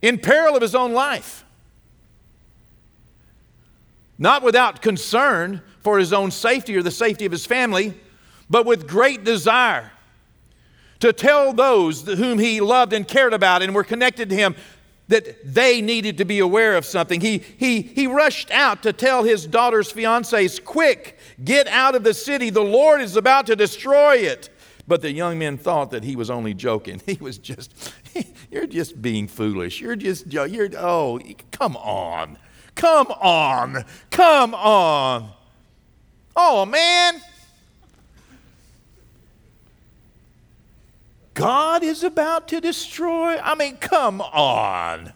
in 0.00 0.18
peril 0.18 0.56
of 0.56 0.62
his 0.62 0.74
own 0.74 0.92
life. 0.92 1.44
Not 4.18 4.42
without 4.42 4.82
concern 4.82 5.62
for 5.80 5.98
his 5.98 6.12
own 6.12 6.30
safety 6.30 6.76
or 6.76 6.82
the 6.82 6.90
safety 6.90 7.26
of 7.26 7.32
his 7.32 7.44
family, 7.44 7.94
but 8.48 8.66
with 8.66 8.86
great 8.86 9.24
desire 9.24 9.90
to 11.00 11.12
tell 11.12 11.52
those 11.52 12.02
whom 12.02 12.38
he 12.38 12.60
loved 12.60 12.92
and 12.92 13.06
cared 13.08 13.32
about 13.32 13.62
and 13.62 13.74
were 13.74 13.82
connected 13.82 14.30
to 14.30 14.36
him 14.36 14.54
that 15.08 15.54
they 15.54 15.80
needed 15.82 16.18
to 16.18 16.24
be 16.24 16.38
aware 16.38 16.76
of 16.76 16.84
something. 16.84 17.20
He, 17.20 17.38
he, 17.38 17.82
he 17.82 18.06
rushed 18.06 18.50
out 18.50 18.82
to 18.84 18.92
tell 18.92 19.24
his 19.24 19.46
daughter's 19.46 19.92
fiancés, 19.92 20.62
Quick, 20.62 21.18
get 21.44 21.68
out 21.68 21.94
of 21.94 22.04
the 22.04 22.14
city. 22.14 22.50
The 22.50 22.62
Lord 22.62 23.00
is 23.00 23.16
about 23.16 23.46
to 23.46 23.56
destroy 23.56 24.16
it. 24.16 24.48
But 24.86 25.02
the 25.02 25.12
young 25.12 25.38
men 25.38 25.58
thought 25.58 25.90
that 25.92 26.04
he 26.04 26.16
was 26.16 26.30
only 26.30 26.54
joking. 26.54 27.00
He 27.06 27.18
was 27.20 27.38
just, 27.38 27.92
you're 28.50 28.66
just 28.66 29.00
being 29.00 29.28
foolish. 29.28 29.80
You're 29.80 29.96
just, 29.96 30.32
you're, 30.32 30.70
oh, 30.78 31.20
come 31.50 31.76
on. 31.76 32.38
Come 32.74 33.08
on. 33.08 33.84
Come 34.10 34.54
on. 34.54 35.30
Oh, 36.34 36.64
man. 36.64 37.20
God 41.34 41.82
is 41.82 42.04
about 42.04 42.48
to 42.48 42.60
destroy? 42.60 43.38
I 43.38 43.54
mean, 43.54 43.76
come 43.76 44.20
on. 44.20 45.12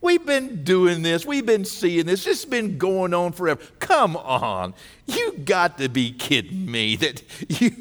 We've 0.00 0.24
been 0.24 0.62
doing 0.62 1.02
this. 1.02 1.26
We've 1.26 1.44
been 1.44 1.64
seeing 1.64 2.06
this. 2.06 2.24
This 2.24 2.42
has 2.42 2.44
been 2.44 2.78
going 2.78 3.12
on 3.12 3.32
forever. 3.32 3.60
Come 3.80 4.16
on. 4.16 4.74
You 5.06 5.32
got 5.44 5.78
to 5.78 5.88
be 5.88 6.12
kidding 6.12 6.70
me 6.70 6.96
that 6.96 7.22
you, 7.60 7.72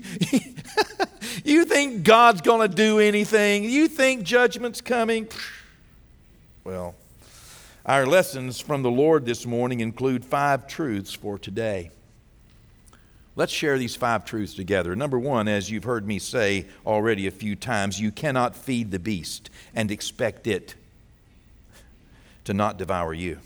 you 1.43 1.65
think 1.65 2.03
God's 2.03 2.41
going 2.41 2.67
to 2.67 2.75
do 2.75 2.99
anything? 2.99 3.65
You 3.65 3.87
think 3.87 4.23
judgment's 4.23 4.81
coming? 4.81 5.27
Well, 6.63 6.95
our 7.85 8.05
lessons 8.05 8.59
from 8.59 8.81
the 8.81 8.91
Lord 8.91 9.25
this 9.25 9.45
morning 9.45 9.79
include 9.79 10.25
five 10.25 10.67
truths 10.67 11.13
for 11.13 11.37
today. 11.37 11.91
Let's 13.37 13.53
share 13.53 13.77
these 13.77 13.95
five 13.95 14.25
truths 14.25 14.55
together. 14.55 14.95
Number 14.95 15.19
one, 15.19 15.47
as 15.47 15.69
you've 15.69 15.83
heard 15.83 16.07
me 16.07 16.17
say 16.17 16.65
already 16.87 17.27
a 17.27 17.31
few 17.31 17.55
times, 17.55 18.01
you 18.01 18.11
cannot 18.11 18.55
feed 18.55 18.89
the 18.89 18.97
beast 18.97 19.51
and 19.75 19.91
expect 19.91 20.47
it 20.47 20.73
to 22.45 22.55
not 22.55 22.79
devour 22.79 23.13
you. 23.13 23.37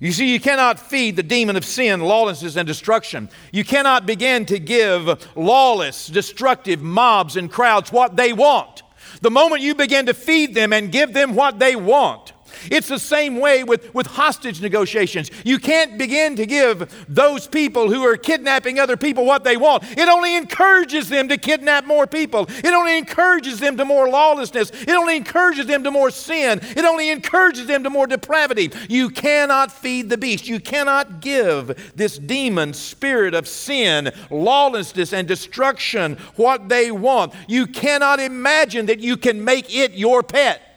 You 0.00 0.12
see, 0.12 0.30
you 0.30 0.38
cannot 0.38 0.78
feed 0.78 1.16
the 1.16 1.22
demon 1.22 1.56
of 1.56 1.64
sin, 1.64 2.00
lawlessness, 2.00 2.56
and 2.56 2.66
destruction. 2.66 3.30
You 3.52 3.64
cannot 3.64 4.04
begin 4.04 4.44
to 4.46 4.58
give 4.58 5.26
lawless, 5.34 6.08
destructive 6.08 6.82
mobs 6.82 7.38
and 7.38 7.50
crowds 7.50 7.90
what 7.90 8.16
they 8.16 8.34
want. 8.34 8.82
The 9.22 9.30
moment 9.30 9.62
you 9.62 9.74
begin 9.74 10.06
to 10.06 10.14
feed 10.14 10.54
them 10.54 10.74
and 10.74 10.92
give 10.92 11.14
them 11.14 11.34
what 11.34 11.58
they 11.58 11.74
want, 11.74 12.29
it's 12.70 12.88
the 12.88 12.98
same 12.98 13.38
way 13.38 13.64
with, 13.64 13.94
with 13.94 14.06
hostage 14.06 14.60
negotiations. 14.60 15.30
You 15.44 15.58
can't 15.58 15.98
begin 15.98 16.36
to 16.36 16.46
give 16.46 17.04
those 17.08 17.46
people 17.46 17.90
who 17.90 18.04
are 18.04 18.16
kidnapping 18.16 18.78
other 18.78 18.96
people 18.96 19.24
what 19.24 19.44
they 19.44 19.56
want. 19.56 19.84
It 19.96 20.08
only 20.08 20.36
encourages 20.36 21.08
them 21.08 21.28
to 21.28 21.36
kidnap 21.36 21.86
more 21.86 22.06
people. 22.06 22.46
It 22.48 22.66
only 22.66 22.98
encourages 22.98 23.60
them 23.60 23.76
to 23.76 23.84
more 23.84 24.08
lawlessness. 24.08 24.70
It 24.70 24.90
only 24.90 25.16
encourages 25.16 25.66
them 25.66 25.84
to 25.84 25.90
more 25.90 26.10
sin. 26.10 26.60
It 26.62 26.84
only 26.84 27.10
encourages 27.10 27.66
them 27.66 27.84
to 27.84 27.90
more 27.90 28.06
depravity. 28.06 28.70
You 28.88 29.10
cannot 29.10 29.72
feed 29.72 30.08
the 30.10 30.18
beast. 30.18 30.48
You 30.48 30.60
cannot 30.60 31.20
give 31.20 31.92
this 31.96 32.18
demon 32.18 32.74
spirit 32.74 33.34
of 33.34 33.48
sin, 33.48 34.12
lawlessness, 34.30 35.12
and 35.12 35.26
destruction 35.26 36.16
what 36.36 36.68
they 36.68 36.90
want. 36.90 37.34
You 37.48 37.66
cannot 37.66 38.20
imagine 38.20 38.86
that 38.86 39.00
you 39.00 39.16
can 39.16 39.44
make 39.44 39.74
it 39.74 39.92
your 39.92 40.22
pet. 40.22 40.69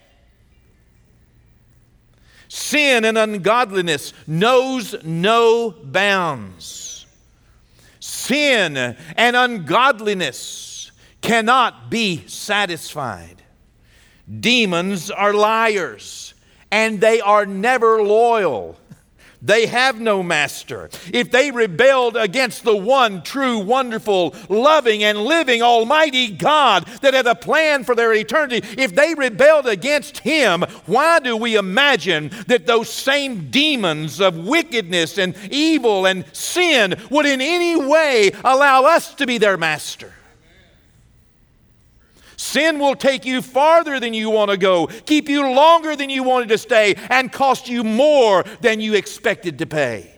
Sin 2.55 3.03
and 3.03 3.17
ungodliness 3.17 4.13
knows 4.27 4.95
no 5.03 5.71
bounds. 5.71 7.07
Sin 7.99 8.77
and 8.77 9.35
ungodliness 9.35 10.91
cannot 11.21 11.89
be 11.89 12.27
satisfied. 12.27 13.41
Demons 14.39 15.09
are 15.09 15.33
liars 15.33 16.35
and 16.69 17.01
they 17.01 17.19
are 17.21 17.47
never 17.47 18.03
loyal. 18.03 18.77
They 19.43 19.65
have 19.65 19.99
no 19.99 20.23
master. 20.23 20.89
If 21.13 21.29
they 21.29 21.51
rebelled 21.51 22.15
against 22.15 22.63
the 22.63 22.75
one 22.75 23.21
true, 23.23 23.59
wonderful, 23.59 24.33
loving, 24.47 25.03
and 25.03 25.19
living 25.19 25.61
Almighty 25.61 26.29
God 26.29 26.85
that 27.01 27.13
had 27.13 27.27
a 27.27 27.35
plan 27.35 27.83
for 27.83 27.93
their 27.93 28.13
eternity, 28.13 28.65
if 28.81 28.95
they 28.95 29.13
rebelled 29.13 29.67
against 29.67 30.19
Him, 30.19 30.63
why 30.85 31.19
do 31.19 31.35
we 31.35 31.57
imagine 31.57 32.31
that 32.47 32.65
those 32.65 32.89
same 32.89 33.51
demons 33.51 34.21
of 34.21 34.37
wickedness 34.37 35.17
and 35.17 35.35
evil 35.51 36.05
and 36.05 36.23
sin 36.33 36.95
would 37.09 37.25
in 37.25 37.41
any 37.41 37.75
way 37.75 38.31
allow 38.45 38.85
us 38.85 39.13
to 39.15 39.27
be 39.27 39.37
their 39.37 39.57
master? 39.57 40.13
Sin 42.37 42.79
will 42.79 42.95
take 42.95 43.25
you 43.25 43.41
farther 43.41 43.99
than 43.99 44.13
you 44.13 44.29
want 44.29 44.51
to 44.51 44.57
go, 44.57 44.87
keep 44.87 45.29
you 45.29 45.49
longer 45.51 45.95
than 45.95 46.09
you 46.09 46.23
wanted 46.23 46.49
to 46.49 46.57
stay, 46.57 46.95
and 47.09 47.31
cost 47.31 47.69
you 47.69 47.83
more 47.83 48.43
than 48.61 48.79
you 48.79 48.93
expected 48.95 49.59
to 49.59 49.65
pay. 49.65 50.11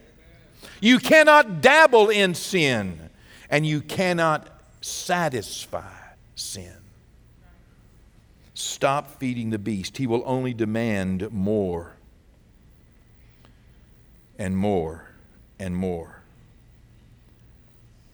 You 0.81 0.99
cannot 0.99 1.61
dabble 1.61 2.09
in 2.09 2.35
sin, 2.35 3.09
and 3.49 3.65
you 3.65 3.81
cannot 3.81 4.47
satisfy 4.81 5.93
sin. 6.35 6.73
Stop 8.53 9.19
feeding 9.19 9.49
the 9.49 9.59
beast. 9.59 9.97
He 9.97 10.07
will 10.07 10.23
only 10.25 10.53
demand 10.53 11.31
more 11.31 11.95
and 14.37 14.55
more 14.55 15.09
and 15.59 15.75
more. 15.75 16.21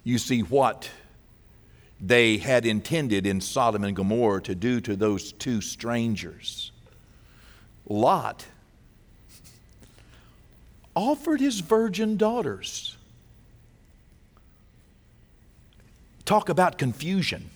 You 0.03 0.17
see, 0.17 0.41
what 0.41 0.89
they 2.01 2.37
had 2.37 2.65
intended 2.65 3.27
in 3.27 3.39
Sodom 3.39 3.83
and 3.83 3.95
Gomorrah 3.95 4.41
to 4.41 4.55
do 4.55 4.81
to 4.81 4.95
those 4.95 5.31
two 5.33 5.61
strangers. 5.61 6.71
Lot 7.87 8.45
offered 10.95 11.39
his 11.39 11.59
virgin 11.59 12.17
daughters. 12.17 12.97
Talk 16.25 16.49
about 16.49 16.77
confusion. 16.77 17.49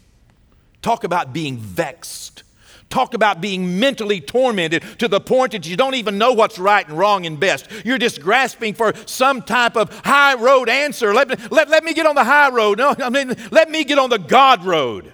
Talk 0.82 1.04
about 1.04 1.34
being 1.34 1.58
vexed. 1.58 2.44
Talk 2.90 3.14
about 3.14 3.42
being 3.42 3.80
mentally 3.80 4.22
tormented 4.22 4.84
to 5.00 5.08
the 5.08 5.20
point 5.20 5.52
that 5.52 5.68
you 5.68 5.76
don't 5.76 5.96
even 5.96 6.18
know 6.18 6.34
what's 6.34 6.58
right 6.58 6.88
and 6.88 6.98
wrong 6.98 7.26
and 7.26 7.40
best. 7.40 7.68
You're 7.84 7.98
just 7.98 8.22
grasping 8.22 8.74
for 8.74 8.94
some 9.06 9.42
type 9.42 9.76
of 9.76 9.90
high 10.06 10.36
road 10.36 10.70
answer. 10.70 11.14
Let 11.14 11.28
me, 11.28 11.36
let, 11.52 11.70
let 11.70 11.84
me 11.84 11.94
get 11.94 12.06
on 12.06 12.16
the 12.16 12.24
high 12.24 12.50
road. 12.50 12.78
No, 12.78 12.96
I 12.98 13.10
mean, 13.10 13.36
let 13.52 13.70
me 13.70 13.84
get 13.84 13.98
on 13.98 14.10
the 14.10 14.20
God 14.20 14.64
road. 14.64 15.12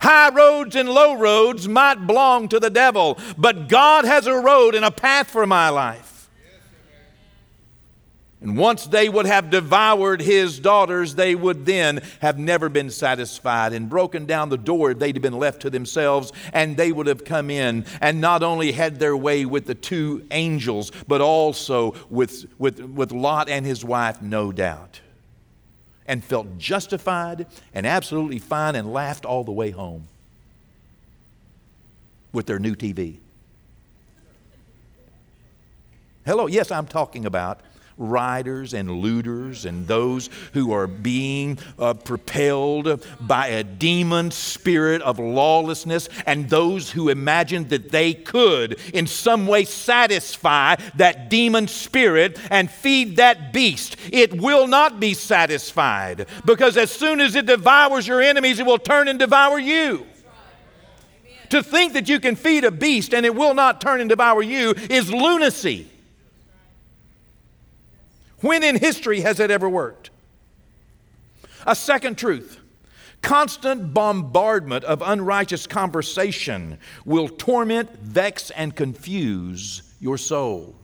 High 0.00 0.30
roads 0.30 0.76
and 0.76 0.88
low 0.88 1.14
roads 1.14 1.68
might 1.68 2.06
belong 2.06 2.48
to 2.48 2.58
the 2.58 2.70
devil, 2.70 3.18
but 3.36 3.68
God 3.68 4.06
has 4.06 4.26
a 4.26 4.34
road 4.34 4.74
and 4.74 4.84
a 4.84 4.90
path 4.90 5.28
for 5.28 5.46
my 5.46 5.68
life. 5.68 6.09
And 8.42 8.56
once 8.56 8.86
they 8.86 9.10
would 9.10 9.26
have 9.26 9.50
devoured 9.50 10.22
his 10.22 10.58
daughters, 10.58 11.14
they 11.14 11.34
would 11.34 11.66
then 11.66 12.00
have 12.20 12.38
never 12.38 12.70
been 12.70 12.88
satisfied 12.88 13.74
and 13.74 13.88
broken 13.88 14.24
down 14.24 14.48
the 14.48 14.56
door 14.56 14.92
if 14.92 14.98
they'd 14.98 15.14
have 15.14 15.22
been 15.22 15.38
left 15.38 15.60
to 15.62 15.70
themselves, 15.70 16.32
and 16.54 16.74
they 16.74 16.90
would 16.90 17.06
have 17.06 17.24
come 17.24 17.50
in 17.50 17.84
and 18.00 18.18
not 18.18 18.42
only 18.42 18.72
had 18.72 18.98
their 18.98 19.14
way 19.14 19.44
with 19.44 19.66
the 19.66 19.74
two 19.74 20.26
angels, 20.30 20.90
but 21.06 21.20
also 21.20 21.94
with, 22.08 22.46
with, 22.58 22.80
with 22.80 23.12
Lot 23.12 23.50
and 23.50 23.66
his 23.66 23.84
wife, 23.84 24.22
no 24.22 24.52
doubt, 24.52 25.00
and 26.06 26.24
felt 26.24 26.56
justified 26.56 27.46
and 27.74 27.86
absolutely 27.86 28.38
fine 28.38 28.74
and 28.74 28.90
laughed 28.90 29.26
all 29.26 29.44
the 29.44 29.52
way 29.52 29.70
home 29.70 30.08
with 32.32 32.46
their 32.46 32.58
new 32.58 32.74
TV. 32.74 33.18
Hello, 36.24 36.46
yes, 36.46 36.70
I'm 36.70 36.86
talking 36.86 37.26
about 37.26 37.60
riders 38.00 38.74
and 38.74 38.90
looters 38.90 39.66
and 39.66 39.86
those 39.86 40.30
who 40.54 40.72
are 40.72 40.86
being 40.86 41.58
uh, 41.78 41.94
propelled 41.94 43.06
by 43.20 43.48
a 43.48 43.62
demon 43.62 44.30
spirit 44.30 45.02
of 45.02 45.18
lawlessness 45.18 46.08
and 46.26 46.48
those 46.48 46.90
who 46.90 47.10
imagine 47.10 47.68
that 47.68 47.92
they 47.92 48.14
could 48.14 48.80
in 48.92 49.06
some 49.06 49.46
way 49.46 49.64
satisfy 49.64 50.74
that 50.96 51.28
demon 51.28 51.68
spirit 51.68 52.38
and 52.50 52.70
feed 52.70 53.16
that 53.16 53.52
beast. 53.52 53.96
It 54.10 54.40
will 54.40 54.66
not 54.66 54.98
be 54.98 55.14
satisfied 55.14 56.26
because 56.44 56.76
as 56.76 56.90
soon 56.90 57.20
as 57.20 57.34
it 57.36 57.46
devours 57.46 58.08
your 58.08 58.22
enemies, 58.22 58.58
it 58.58 58.66
will 58.66 58.78
turn 58.78 59.06
and 59.08 59.18
devour 59.18 59.58
you. 59.58 60.06
To 61.50 61.62
think 61.62 61.94
that 61.94 62.08
you 62.08 62.20
can 62.20 62.36
feed 62.36 62.64
a 62.64 62.70
beast 62.70 63.12
and 63.12 63.26
it 63.26 63.34
will 63.34 63.54
not 63.54 63.80
turn 63.80 64.00
and 64.00 64.08
devour 64.08 64.42
you 64.42 64.72
is 64.88 65.12
lunacy. 65.12 65.88
When 68.40 68.62
in 68.62 68.76
history 68.76 69.20
has 69.20 69.40
it 69.40 69.50
ever 69.50 69.68
worked? 69.68 70.10
A 71.66 71.74
second 71.74 72.16
truth 72.16 72.58
constant 73.22 73.92
bombardment 73.92 74.82
of 74.84 75.02
unrighteous 75.02 75.66
conversation 75.66 76.78
will 77.04 77.28
torment, 77.28 77.98
vex, 77.98 78.50
and 78.50 78.74
confuse 78.74 79.82
your 80.00 80.16
soul. 80.16 80.74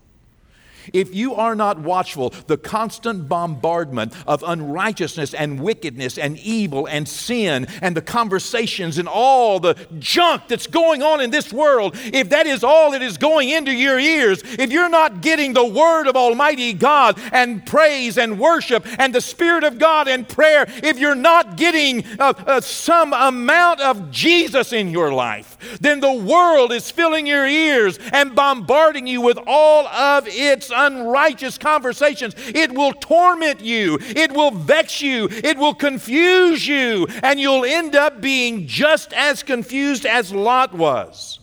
If 0.93 1.15
you 1.15 1.35
are 1.35 1.55
not 1.55 1.81
watchful, 1.81 2.31
the 2.47 2.57
constant 2.57 3.29
bombardment 3.29 4.15
of 4.27 4.43
unrighteousness 4.47 5.35
and 5.35 5.61
wickedness 5.61 6.19
and 6.19 6.39
evil 6.39 6.87
and 6.87 7.09
sin 7.09 7.67
and 7.83 7.97
the 7.97 8.03
conversations 8.03 8.99
and 8.99 9.09
all 9.09 9.61
the 9.61 9.75
junk 9.99 10.43
that's 10.49 10.67
going 10.67 11.03
on 11.03 11.21
in 11.21 11.31
this 11.31 11.53
world, 11.53 11.97
if 11.97 12.31
that 12.31 12.47
is 12.47 12.65
all 12.65 12.93
that 12.93 13.03
is 13.03 13.19
going 13.19 13.49
into 13.49 13.73
your 13.73 13.99
ears, 13.99 14.43
if 14.45 14.73
you're 14.73 14.89
not 14.89 15.21
getting 15.21 15.53
the 15.53 15.65
word 15.65 16.07
of 16.07 16.17
Almighty 16.17 16.73
God 16.73 17.19
and 17.33 17.65
praise 17.67 18.19
and 18.19 18.39
worship 18.39 18.87
and 18.99 19.15
the 19.15 19.21
Spirit 19.21 19.65
of 19.65 19.79
God 19.79 20.09
and 20.09 20.29
prayer, 20.29 20.67
if 20.83 20.99
you're 20.99 21.15
not 21.15 21.57
getting 21.57 22.05
uh, 22.19 22.33
uh, 22.47 22.61
some 22.61 23.13
amount 23.13 23.81
of 23.81 24.11
Jesus 24.11 24.73
in 24.73 24.91
your 24.91 25.13
life, 25.13 25.79
then 25.81 26.01
the 26.01 26.13
world 26.13 26.73
is 26.73 26.91
filling 26.91 27.27
your 27.27 27.47
ears 27.47 27.99
and 28.13 28.35
bombarding 28.35 29.07
you 29.07 29.21
with 29.21 29.39
all 29.47 29.87
of 29.87 30.27
its 30.27 30.71
unrighteous 30.77 31.59
conversations. 31.59 32.35
It 32.37 32.73
will 32.73 32.93
torment 32.93 33.61
you, 33.61 33.99
it 34.01 34.33
will 34.33 34.51
vex 34.51 35.01
you, 35.03 35.29
it 35.31 35.57
will 35.57 35.75
confuse 35.75 36.67
you, 36.67 37.07
and 37.23 37.41
you'll 37.41 37.65
end 37.65 37.97
up 37.97 38.21
being 38.21 38.67
just 38.67 39.13
as 39.13 39.43
confused 39.43 40.07
as 40.07 40.33
Lot 40.33 40.75
was. 40.75 41.41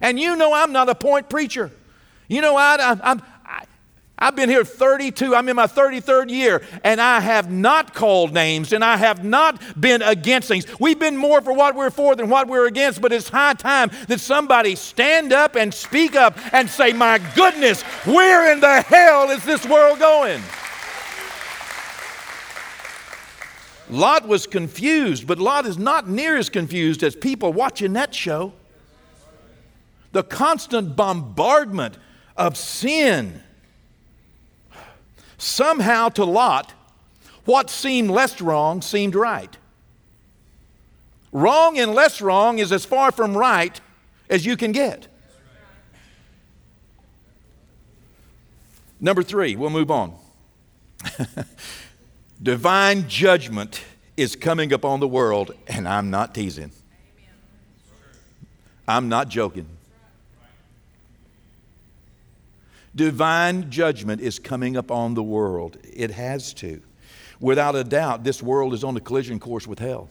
And 0.00 0.18
you 0.20 0.36
know, 0.36 0.52
I'm 0.54 0.72
not 0.72 0.88
a 0.88 0.94
point 0.94 1.28
preacher. 1.28 1.70
You 2.28 2.40
know, 2.40 2.56
I, 2.56 2.98
I'm, 3.02 3.22
I've 4.24 4.34
been 4.34 4.48
here 4.48 4.64
32, 4.64 5.34
I'm 5.34 5.50
in 5.50 5.56
my 5.56 5.66
33rd 5.66 6.30
year, 6.30 6.62
and 6.82 6.98
I 6.98 7.20
have 7.20 7.52
not 7.52 7.92
called 7.92 8.32
names 8.32 8.72
and 8.72 8.82
I 8.82 8.96
have 8.96 9.22
not 9.22 9.60
been 9.78 10.00
against 10.00 10.48
things. 10.48 10.64
We've 10.80 10.98
been 10.98 11.18
more 11.18 11.42
for 11.42 11.52
what 11.52 11.74
we're 11.74 11.90
for 11.90 12.16
than 12.16 12.30
what 12.30 12.48
we're 12.48 12.66
against, 12.66 13.02
but 13.02 13.12
it's 13.12 13.28
high 13.28 13.52
time 13.52 13.90
that 14.08 14.20
somebody 14.20 14.76
stand 14.76 15.34
up 15.34 15.56
and 15.56 15.74
speak 15.74 16.16
up 16.16 16.38
and 16.54 16.70
say, 16.70 16.94
My 16.94 17.20
goodness, 17.34 17.82
where 18.06 18.50
in 18.50 18.60
the 18.60 18.80
hell 18.80 19.28
is 19.28 19.44
this 19.44 19.66
world 19.66 19.98
going? 19.98 20.40
Lot 23.90 24.26
was 24.26 24.46
confused, 24.46 25.26
but 25.26 25.38
Lot 25.38 25.66
is 25.66 25.76
not 25.76 26.08
near 26.08 26.38
as 26.38 26.48
confused 26.48 27.02
as 27.02 27.14
people 27.14 27.52
watching 27.52 27.92
that 27.92 28.14
show. 28.14 28.54
The 30.12 30.22
constant 30.22 30.96
bombardment 30.96 31.98
of 32.38 32.56
sin 32.56 33.42
Somehow 35.38 36.08
to 36.10 36.24
Lot, 36.24 36.72
what 37.44 37.70
seemed 37.70 38.10
less 38.10 38.40
wrong 38.40 38.82
seemed 38.82 39.14
right. 39.14 39.56
Wrong 41.32 41.78
and 41.78 41.92
less 41.92 42.20
wrong 42.20 42.58
is 42.58 42.70
as 42.70 42.84
far 42.84 43.10
from 43.10 43.36
right 43.36 43.80
as 44.30 44.46
you 44.46 44.56
can 44.56 44.72
get. 44.72 45.08
Number 49.00 49.22
three, 49.22 49.56
we'll 49.56 49.70
move 49.70 49.90
on. 49.90 50.14
Divine 52.42 53.08
judgment 53.08 53.82
is 54.16 54.36
coming 54.36 54.72
upon 54.72 55.00
the 55.00 55.08
world, 55.08 55.54
and 55.66 55.88
I'm 55.88 56.10
not 56.10 56.34
teasing. 56.34 56.70
I'm 58.86 59.08
not 59.08 59.28
joking. 59.28 59.73
Divine 62.94 63.70
judgment 63.70 64.20
is 64.20 64.38
coming 64.38 64.76
upon 64.76 65.14
the 65.14 65.22
world. 65.22 65.78
It 65.82 66.12
has 66.12 66.54
to. 66.54 66.80
Without 67.40 67.74
a 67.74 67.84
doubt, 67.84 68.24
this 68.24 68.42
world 68.42 68.72
is 68.72 68.84
on 68.84 68.96
a 68.96 69.00
collision 69.00 69.40
course 69.40 69.66
with 69.66 69.78
hell. 69.78 70.08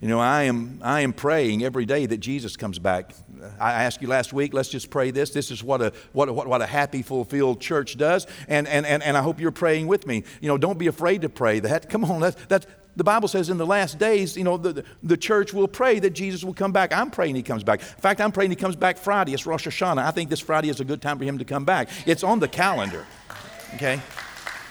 You 0.00 0.08
know, 0.08 0.18
I 0.18 0.44
am, 0.44 0.80
I 0.82 1.02
am 1.02 1.12
praying 1.12 1.62
every 1.62 1.84
day 1.84 2.06
that 2.06 2.18
Jesus 2.18 2.56
comes 2.56 2.78
back. 2.78 3.12
I 3.58 3.84
asked 3.84 4.00
you 4.00 4.08
last 4.08 4.32
week, 4.32 4.54
let's 4.54 4.70
just 4.70 4.88
pray 4.88 5.10
this. 5.10 5.30
This 5.30 5.50
is 5.50 5.62
what 5.62 5.82
a, 5.82 5.92
what, 6.12 6.34
what, 6.34 6.46
what 6.46 6.62
a 6.62 6.66
happy, 6.66 7.02
fulfilled 7.02 7.60
church 7.60 7.98
does. 7.98 8.26
And, 8.48 8.66
and, 8.66 8.86
and, 8.86 9.02
and 9.02 9.14
I 9.14 9.20
hope 9.20 9.40
you're 9.40 9.50
praying 9.50 9.88
with 9.88 10.06
me. 10.06 10.24
You 10.40 10.48
know, 10.48 10.56
don't 10.56 10.78
be 10.78 10.86
afraid 10.86 11.20
to 11.20 11.28
pray 11.28 11.60
that. 11.60 11.90
Come 11.90 12.04
on, 12.06 12.20
that's, 12.20 12.36
that's, 12.46 12.66
the 12.96 13.04
Bible 13.04 13.28
says 13.28 13.50
in 13.50 13.58
the 13.58 13.66
last 13.66 13.98
days, 13.98 14.36
you 14.36 14.44
know, 14.44 14.56
the, 14.56 14.84
the 15.02 15.16
church 15.16 15.52
will 15.52 15.68
pray 15.68 15.98
that 16.00 16.10
Jesus 16.10 16.44
will 16.44 16.54
come 16.54 16.72
back. 16.72 16.92
I'm 16.92 17.10
praying 17.10 17.36
he 17.36 17.42
comes 17.42 17.62
back. 17.62 17.80
In 17.80 17.86
fact, 17.86 18.20
I'm 18.20 18.32
praying 18.32 18.50
he 18.50 18.56
comes 18.56 18.76
back 18.76 18.98
Friday. 18.98 19.32
It's 19.32 19.46
Rosh 19.46 19.66
Hashanah. 19.66 20.02
I 20.02 20.10
think 20.10 20.30
this 20.30 20.40
Friday 20.40 20.68
is 20.68 20.80
a 20.80 20.84
good 20.84 21.00
time 21.00 21.18
for 21.18 21.24
him 21.24 21.38
to 21.38 21.44
come 21.44 21.64
back. 21.64 21.88
It's 22.06 22.24
on 22.24 22.40
the 22.40 22.48
calendar, 22.48 23.06
okay? 23.74 24.00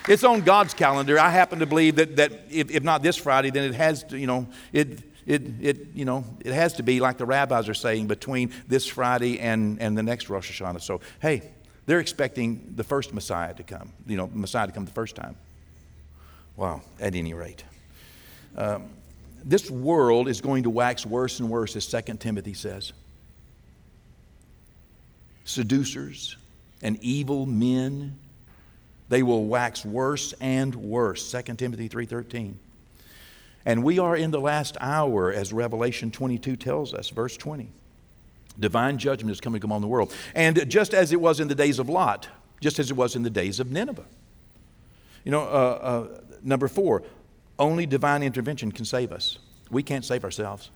It's 0.07 0.23
on 0.23 0.41
God's 0.41 0.73
calendar. 0.73 1.19
I 1.19 1.29
happen 1.29 1.59
to 1.59 1.65
believe 1.65 1.95
that, 1.95 2.15
that 2.17 2.31
if, 2.49 2.71
if 2.71 2.83
not 2.83 3.03
this 3.03 3.15
Friday, 3.15 3.51
then 3.51 3.63
it 3.63 3.75
has 3.75 4.03
to, 4.05 4.17
you 4.17 4.27
know, 4.27 4.47
it, 4.73 5.03
it, 5.25 5.43
it, 5.61 5.87
you 5.93 6.05
know, 6.05 6.25
it 6.39 6.53
has 6.53 6.73
to 6.73 6.83
be 6.83 6.99
like 6.99 7.17
the 7.17 7.25
rabbis 7.25 7.69
are 7.69 7.73
saying 7.73 8.07
between 8.07 8.51
this 8.67 8.87
Friday 8.87 9.39
and, 9.39 9.79
and 9.79 9.97
the 9.97 10.03
next 10.03 10.29
Rosh 10.29 10.51
Hashanah. 10.51 10.81
So, 10.81 11.01
hey, 11.21 11.51
they're 11.85 11.99
expecting 11.99 12.73
the 12.75 12.83
first 12.83 13.13
Messiah 13.13 13.53
to 13.53 13.63
come, 13.63 13.93
you 14.07 14.17
know, 14.17 14.29
Messiah 14.33 14.67
to 14.67 14.73
come 14.73 14.85
the 14.85 14.91
first 14.91 15.15
time. 15.15 15.35
Wow, 16.55 16.81
at 16.99 17.15
any 17.15 17.33
rate. 17.33 17.63
Um, 18.57 18.89
this 19.43 19.69
world 19.69 20.27
is 20.27 20.41
going 20.41 20.63
to 20.63 20.69
wax 20.69 21.05
worse 21.05 21.39
and 21.39 21.49
worse, 21.49 21.75
as 21.75 21.87
2 21.87 22.15
Timothy 22.15 22.53
says. 22.53 22.93
Seducers 25.45 26.35
and 26.81 26.97
evil 27.01 27.45
men, 27.45 28.17
they 29.07 29.23
will 29.23 29.45
wax 29.45 29.85
worse 29.85 30.33
and 30.39 30.75
worse. 30.75 31.31
2 31.31 31.55
Timothy 31.55 31.89
3.13. 31.89 32.53
And 33.65 33.83
we 33.83 33.99
are 33.99 34.15
in 34.15 34.31
the 34.31 34.39
last 34.39 34.77
hour, 34.79 35.31
as 35.31 35.51
Revelation 35.53 36.11
22 36.11 36.55
tells 36.55 36.93
us, 36.93 37.09
verse 37.09 37.37
20. 37.37 37.69
Divine 38.59 38.97
judgment 38.97 39.31
is 39.31 39.39
coming 39.39 39.63
upon 39.63 39.81
the 39.81 39.87
world. 39.87 40.13
And 40.35 40.69
just 40.69 40.93
as 40.93 41.13
it 41.13 41.21
was 41.21 41.39
in 41.39 41.47
the 41.47 41.55
days 41.55 41.79
of 41.79 41.89
Lot, 41.89 42.27
just 42.61 42.79
as 42.79 42.91
it 42.91 42.97
was 42.97 43.15
in 43.15 43.23
the 43.23 43.29
days 43.29 43.59
of 43.59 43.71
Nineveh. 43.71 44.05
You 45.23 45.31
know, 45.31 45.41
uh, 45.41 45.45
uh, 45.45 46.21
number 46.43 46.67
four, 46.67 47.03
only 47.59 47.85
divine 47.85 48.23
intervention 48.23 48.71
can 48.71 48.85
save 48.85 49.11
us. 49.11 49.37
We 49.69 49.83
can't 49.83 50.05
save 50.05 50.23
ourselves. 50.23 50.71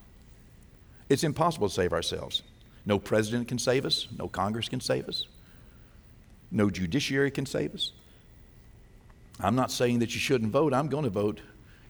It's 1.10 1.24
impossible 1.24 1.70
to 1.70 1.74
save 1.74 1.94
ourselves. 1.94 2.44
No 2.86 3.00
president 3.00 3.48
can 3.48 3.58
save 3.58 3.86
us, 3.86 4.08
no 4.18 4.28
Congress 4.28 4.68
can 4.68 4.82
save 4.82 5.08
us, 5.08 5.28
no 6.52 6.70
judiciary 6.70 7.32
can 7.32 7.46
save 7.46 7.74
us. 7.74 7.94
I'm 9.40 9.56
not 9.56 9.72
saying 9.72 10.00
that 10.00 10.14
you 10.14 10.20
shouldn't 10.20 10.52
vote. 10.52 10.74
I'm 10.74 10.90
going 10.90 11.06
to 11.06 11.10
vote 11.10 11.40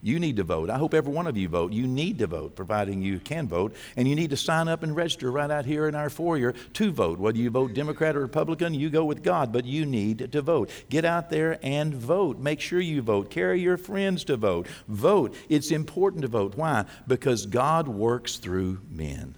you 0.04 0.20
need 0.20 0.36
to 0.36 0.44
vote. 0.44 0.70
I 0.70 0.78
hope 0.78 0.94
every 0.94 1.14
one 1.14 1.28
of 1.28 1.38
you 1.38 1.48
vote. 1.48 1.72
You 1.72 1.88
need 1.88 2.20
to 2.20 2.28
vote, 2.28 2.58
providing 2.58 3.02
you 3.02 3.20
can 3.20 3.48
vote. 3.48 3.74
And 3.96 4.06
you 4.06 4.16
need 4.16 4.32
to 4.32 4.38
sign 4.38 4.68
up 4.68 4.84
and 4.84 4.94
register 4.94 5.32
right 5.32 5.50
out 5.50 5.66
here 5.66 5.88
in 5.88 5.96
our 5.96 6.10
foyer 6.10 6.52
to 6.74 6.92
vote. 6.92 7.20
Whether 7.20 7.38
you 7.38 7.50
vote 7.50 7.74
Democrat 7.74 8.18
or 8.18 8.20
Republican, 8.20 8.74
you 8.74 8.90
go 8.90 9.06
with 9.06 9.24
God, 9.24 9.54
but 9.54 9.64
you 9.64 9.86
need 9.86 10.34
to 10.34 10.42
vote. 10.42 10.70
Get 10.90 11.06
out 11.06 11.30
there 11.30 11.58
and 11.64 11.96
vote. 11.96 12.38
Make 12.38 12.60
sure 12.60 12.82
you 12.82 13.02
vote. 13.02 13.30
Carry 13.30 13.62
your 13.62 13.78
friends 13.78 14.26
to 14.26 14.36
vote. 14.36 14.68
Vote. 14.90 15.34
It's 15.48 15.72
important 15.72 16.24
to 16.24 16.28
vote. 16.28 16.56
Why? 16.58 16.84
Because 17.08 17.46
God 17.46 17.88
works 17.88 18.36
through 18.36 18.82
men. 18.92 19.36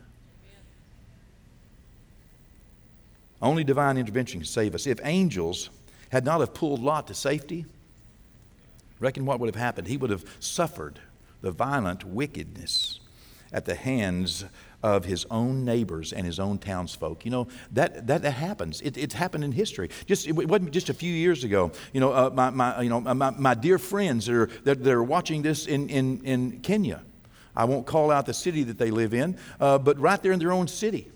Only 3.40 3.64
divine 3.64 4.00
intervention 4.00 4.40
can 4.40 4.48
save 4.48 4.74
us. 4.74 4.88
If 4.88 5.00
angels 5.04 5.70
had 6.10 6.26
not 6.26 6.40
have 6.40 6.56
pulled 6.56 6.82
Lot 6.82 7.06
to 7.08 7.14
safety, 7.14 7.66
Reckon 9.06 9.26
what 9.26 9.40
would 9.40 9.48
have 9.48 9.62
happened? 9.62 9.88
He 9.88 9.98
would 9.98 10.10
have 10.10 10.26
suffered 10.40 11.00
the 11.42 11.52
violent 11.52 12.04
wickedness 12.04 13.00
at 13.54 13.66
the 13.66 13.76
hands 13.76 14.46
of 14.82 15.06
his 15.06 15.26
own 15.30 15.64
neighbors 15.64 16.12
and 16.12 16.26
his 16.26 16.40
own 16.40 16.58
townsfolk. 16.58 17.24
You 17.24 17.30
know, 17.30 17.48
that, 17.72 18.08
that, 18.08 18.24
that 18.24 18.32
happens. 18.32 18.82
It, 18.82 18.98
it's 18.98 19.14
happened 19.14 19.44
in 19.44 19.52
history. 19.52 19.92
Just, 20.08 20.28
it 20.28 20.32
wasn't 20.32 20.72
just 20.72 20.90
a 20.90 20.94
few 20.94 21.14
years 21.14 21.44
ago. 21.44 21.72
You 21.94 22.00
know, 22.00 22.14
uh, 22.14 22.32
my, 22.34 22.50
my, 22.50 22.82
you 22.82 22.90
know 22.90 23.00
my, 23.00 23.30
my 23.30 23.54
dear 23.54 23.78
friends 23.78 24.26
that 24.26 24.36
are, 24.36 24.48
that, 24.64 24.84
that 24.84 24.92
are 24.92 25.04
watching 25.04 25.44
this 25.44 25.68
in, 25.68 25.88
in, 25.90 26.22
in 26.24 26.60
Kenya, 26.62 27.04
I 27.56 27.66
won't 27.66 27.86
call 27.86 28.10
out 28.10 28.26
the 28.26 28.34
city 28.34 28.64
that 28.64 28.80
they 28.80 28.90
live 28.90 29.14
in, 29.14 29.38
uh, 29.60 29.78
but 29.78 30.00
right 30.00 30.22
there 30.22 30.32
in 30.32 30.40
their 30.40 30.52
own 30.52 30.68
city. 30.68 31.12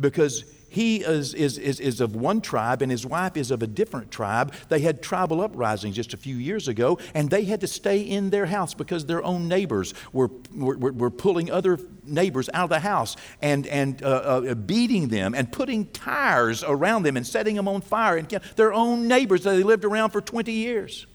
Because 0.00 0.44
he 0.68 0.98
is, 0.98 1.32
is, 1.34 1.56
is, 1.56 1.80
is 1.80 2.00
of 2.00 2.14
one 2.14 2.40
tribe 2.40 2.82
and 2.82 2.90
his 2.90 3.06
wife 3.06 3.36
is 3.36 3.50
of 3.50 3.62
a 3.62 3.66
different 3.66 4.10
tribe. 4.10 4.52
They 4.68 4.80
had 4.80 5.02
tribal 5.02 5.40
uprisings 5.40 5.96
just 5.96 6.12
a 6.12 6.16
few 6.16 6.36
years 6.36 6.68
ago, 6.68 6.98
and 7.14 7.30
they 7.30 7.44
had 7.44 7.60
to 7.62 7.66
stay 7.66 8.00
in 8.00 8.30
their 8.30 8.46
house 8.46 8.74
because 8.74 9.06
their 9.06 9.22
own 9.24 9.48
neighbors 9.48 9.94
were, 10.12 10.30
were, 10.54 10.76
were 10.76 11.10
pulling 11.10 11.50
other 11.50 11.78
neighbors 12.04 12.50
out 12.52 12.64
of 12.64 12.70
the 12.70 12.80
house 12.80 13.16
and, 13.40 13.66
and 13.68 14.02
uh, 14.02 14.06
uh, 14.06 14.54
beating 14.54 15.08
them 15.08 15.34
and 15.34 15.50
putting 15.50 15.86
tires 15.86 16.62
around 16.62 17.02
them 17.02 17.16
and 17.16 17.26
setting 17.26 17.56
them 17.56 17.66
on 17.66 17.80
fire. 17.80 18.18
And 18.18 18.28
their 18.56 18.74
own 18.74 19.08
neighbors 19.08 19.44
that 19.44 19.52
they 19.52 19.62
lived 19.62 19.84
around 19.84 20.10
for 20.10 20.20
20 20.20 20.52
years. 20.52 21.06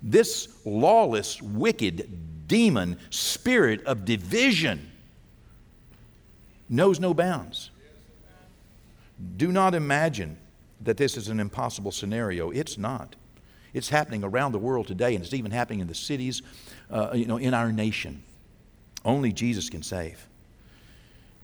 This 0.00 0.48
lawless, 0.64 1.42
wicked, 1.42 2.46
demon 2.46 2.98
spirit 3.10 3.84
of 3.84 4.04
division 4.04 4.88
knows 6.68 7.00
no 7.00 7.14
bounds. 7.14 7.70
Do 9.36 9.50
not 9.50 9.74
imagine 9.74 10.38
that 10.80 10.96
this 10.96 11.16
is 11.16 11.28
an 11.28 11.40
impossible 11.40 11.90
scenario. 11.90 12.50
It's 12.50 12.78
not. 12.78 13.16
It's 13.74 13.88
happening 13.88 14.24
around 14.24 14.52
the 14.52 14.58
world 14.58 14.86
today, 14.86 15.14
and 15.14 15.24
it's 15.24 15.34
even 15.34 15.50
happening 15.50 15.80
in 15.80 15.86
the 15.86 15.94
cities, 15.94 16.42
uh, 16.90 17.10
you 17.14 17.26
know, 17.26 17.36
in 17.36 17.54
our 17.54 17.72
nation. 17.72 18.22
Only 19.04 19.32
Jesus 19.32 19.68
can 19.68 19.82
save. 19.82 20.26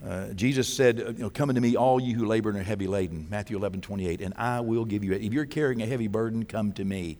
Uh, 0.04 0.28
Jesus 0.28 0.72
said, 0.72 1.00
uh, 1.00 1.10
you 1.10 1.18
know, 1.18 1.30
Come 1.30 1.48
unto 1.48 1.60
me, 1.60 1.76
all 1.76 2.00
you 2.00 2.14
who 2.14 2.26
labor 2.26 2.50
and 2.50 2.58
are 2.58 2.62
heavy 2.62 2.86
laden, 2.86 3.26
Matthew 3.30 3.56
11, 3.56 3.80
28, 3.80 4.20
and 4.20 4.34
I 4.36 4.60
will 4.60 4.84
give 4.84 5.04
you 5.04 5.12
it. 5.12 5.22
If 5.22 5.32
you're 5.32 5.46
carrying 5.46 5.82
a 5.82 5.86
heavy 5.86 6.08
burden, 6.08 6.44
come 6.44 6.72
to 6.72 6.84
me. 6.84 7.18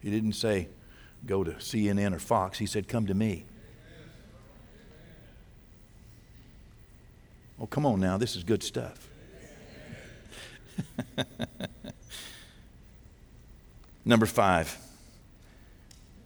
He 0.00 0.10
didn't 0.10 0.34
say, 0.34 0.68
Go 1.24 1.44
to 1.44 1.52
CNN 1.52 2.12
or 2.12 2.18
Fox. 2.18 2.58
He 2.58 2.66
said, 2.66 2.88
Come 2.88 3.06
to 3.06 3.14
me. 3.14 3.44
Oh, 7.62 7.66
come 7.66 7.86
on 7.86 8.00
now, 8.00 8.18
this 8.18 8.34
is 8.34 8.42
good 8.42 8.64
stuff. 8.64 9.08
Number 14.04 14.26
five, 14.26 14.76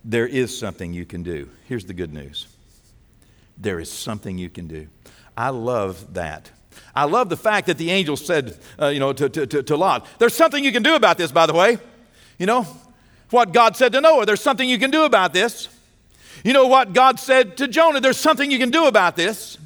there 0.03 0.27
is 0.27 0.59
something 0.59 0.95
you 0.95 1.05
can 1.05 1.23
do. 1.23 1.51
Here's 1.69 1.85
the 1.85 1.93
good 1.93 2.15
news 2.15 2.47
there 3.59 3.79
is 3.79 3.91
something 3.91 4.39
you 4.39 4.49
can 4.49 4.67
do. 4.67 4.87
I 5.37 5.51
love 5.51 6.15
that. 6.15 6.51
I 6.95 7.05
love 7.05 7.29
the 7.29 7.37
fact 7.37 7.67
that 7.67 7.79
the 7.79 7.91
angel 7.91 8.17
said, 8.17 8.59
uh, 8.81 8.89
you 8.89 9.01
know, 9.01 9.13
to, 9.13 9.29
to, 9.29 9.47
to, 9.47 9.63
to 9.63 9.77
Lot, 9.77 10.07
there's 10.19 10.35
something 10.35 10.63
you 10.65 10.73
can 10.73 10.83
do 10.83 10.95
about 10.95 11.19
this, 11.19 11.33
by 11.33 11.47
the 11.47 11.55
way. 11.55 11.79
You 12.39 12.47
know, 12.47 12.67
what 13.31 13.53
God 13.53 13.77
said 13.77 13.93
to 13.93 14.01
Noah, 14.01 14.25
there's 14.25 14.43
something 14.43 14.69
you 14.69 14.79
can 14.79 14.91
do 14.91 15.05
about 15.05 15.33
this. 15.35 15.69
You 16.45 16.53
know 16.53 16.67
what 16.67 16.93
God 16.93 17.19
said 17.19 17.57
to 17.59 17.69
Jonah, 17.69 18.01
there's 18.01 18.19
something 18.19 18.51
you 18.51 18.59
can 18.59 18.71
do 18.71 18.87
about 18.87 19.17
this. 19.17 19.59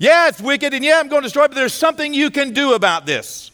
Yeah, 0.00 0.28
it's 0.28 0.40
wicked, 0.40 0.72
and 0.72 0.82
yeah, 0.82 0.98
I'm 0.98 1.08
going 1.08 1.20
to 1.20 1.26
destroy 1.26 1.44
it, 1.44 1.48
but 1.48 1.56
there's 1.56 1.74
something 1.74 2.14
you 2.14 2.30
can 2.30 2.54
do 2.54 2.72
about 2.72 3.04
this. 3.04 3.50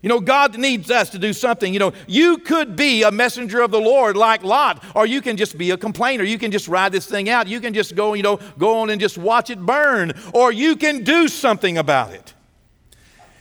You 0.00 0.08
know, 0.08 0.18
God 0.18 0.56
needs 0.56 0.90
us 0.90 1.10
to 1.10 1.18
do 1.18 1.34
something. 1.34 1.70
You 1.70 1.80
know, 1.80 1.92
you 2.06 2.38
could 2.38 2.76
be 2.76 3.02
a 3.02 3.10
messenger 3.10 3.60
of 3.60 3.70
the 3.70 3.78
Lord 3.78 4.16
like 4.16 4.42
Lot, 4.42 4.82
or 4.94 5.04
you 5.04 5.20
can 5.20 5.36
just 5.36 5.58
be 5.58 5.70
a 5.70 5.76
complainer. 5.76 6.24
You 6.24 6.38
can 6.38 6.50
just 6.50 6.66
ride 6.66 6.92
this 6.92 7.04
thing 7.04 7.28
out. 7.28 7.46
You 7.46 7.60
can 7.60 7.74
just 7.74 7.94
go, 7.94 8.14
you 8.14 8.22
know, 8.22 8.38
go 8.56 8.78
on 8.78 8.88
and 8.88 8.98
just 8.98 9.18
watch 9.18 9.50
it 9.50 9.60
burn, 9.60 10.14
or 10.32 10.50
you 10.50 10.76
can 10.76 11.04
do 11.04 11.28
something 11.28 11.76
about 11.76 12.14
it. 12.14 12.32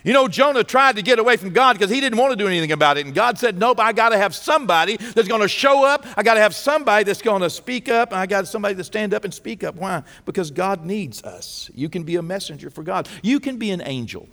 You 0.04 0.12
know, 0.12 0.28
Jonah 0.28 0.64
tried 0.64 0.98
to 0.98 1.02
get 1.02 1.18
away 1.18 1.38
from 1.38 1.52
God 1.52 1.74
because 1.74 1.90
he 1.90 2.02
didn't 2.02 2.20
want 2.20 2.32
to 2.32 2.36
do 2.36 2.48
anything 2.48 2.72
about 2.72 2.98
it. 2.98 3.06
And 3.06 3.16
God 3.16 3.38
said, 3.38 3.58
Nope, 3.58 3.80
I 3.80 3.94
got 3.94 4.10
to 4.10 4.18
have 4.18 4.36
somebody 4.36 4.98
that's 4.98 5.28
going 5.28 5.42
to 5.42 5.48
show 5.48 5.86
up. 5.86 6.06
I 6.18 6.24
got 6.24 6.34
to 6.34 6.42
have 6.42 6.54
somebody 6.54 7.06
that's 7.06 7.22
going 7.22 7.42
to 7.42 7.50
speak 7.50 7.88
up. 7.88 8.12
And 8.12 8.20
I 8.20 8.26
got 8.26 8.48
somebody 8.48 8.76
to 8.76 8.84
stand 8.84 9.14
up 9.14 9.24
and 9.24 9.34
speak 9.34 9.64
up. 9.64 9.76
Why? 9.76 10.04
Because 10.26 10.52
God 10.52 10.86
needs 10.86 11.24
us. 11.24 11.72
You 11.74 11.88
can 11.88 12.04
be 12.04 12.18
a 12.18 12.22
messenger 12.22 12.70
for 12.70 12.84
God, 12.84 13.08
you 13.22 13.40
can 13.40 13.58
be 13.58 13.72
an 13.72 13.82
angel 13.86 14.28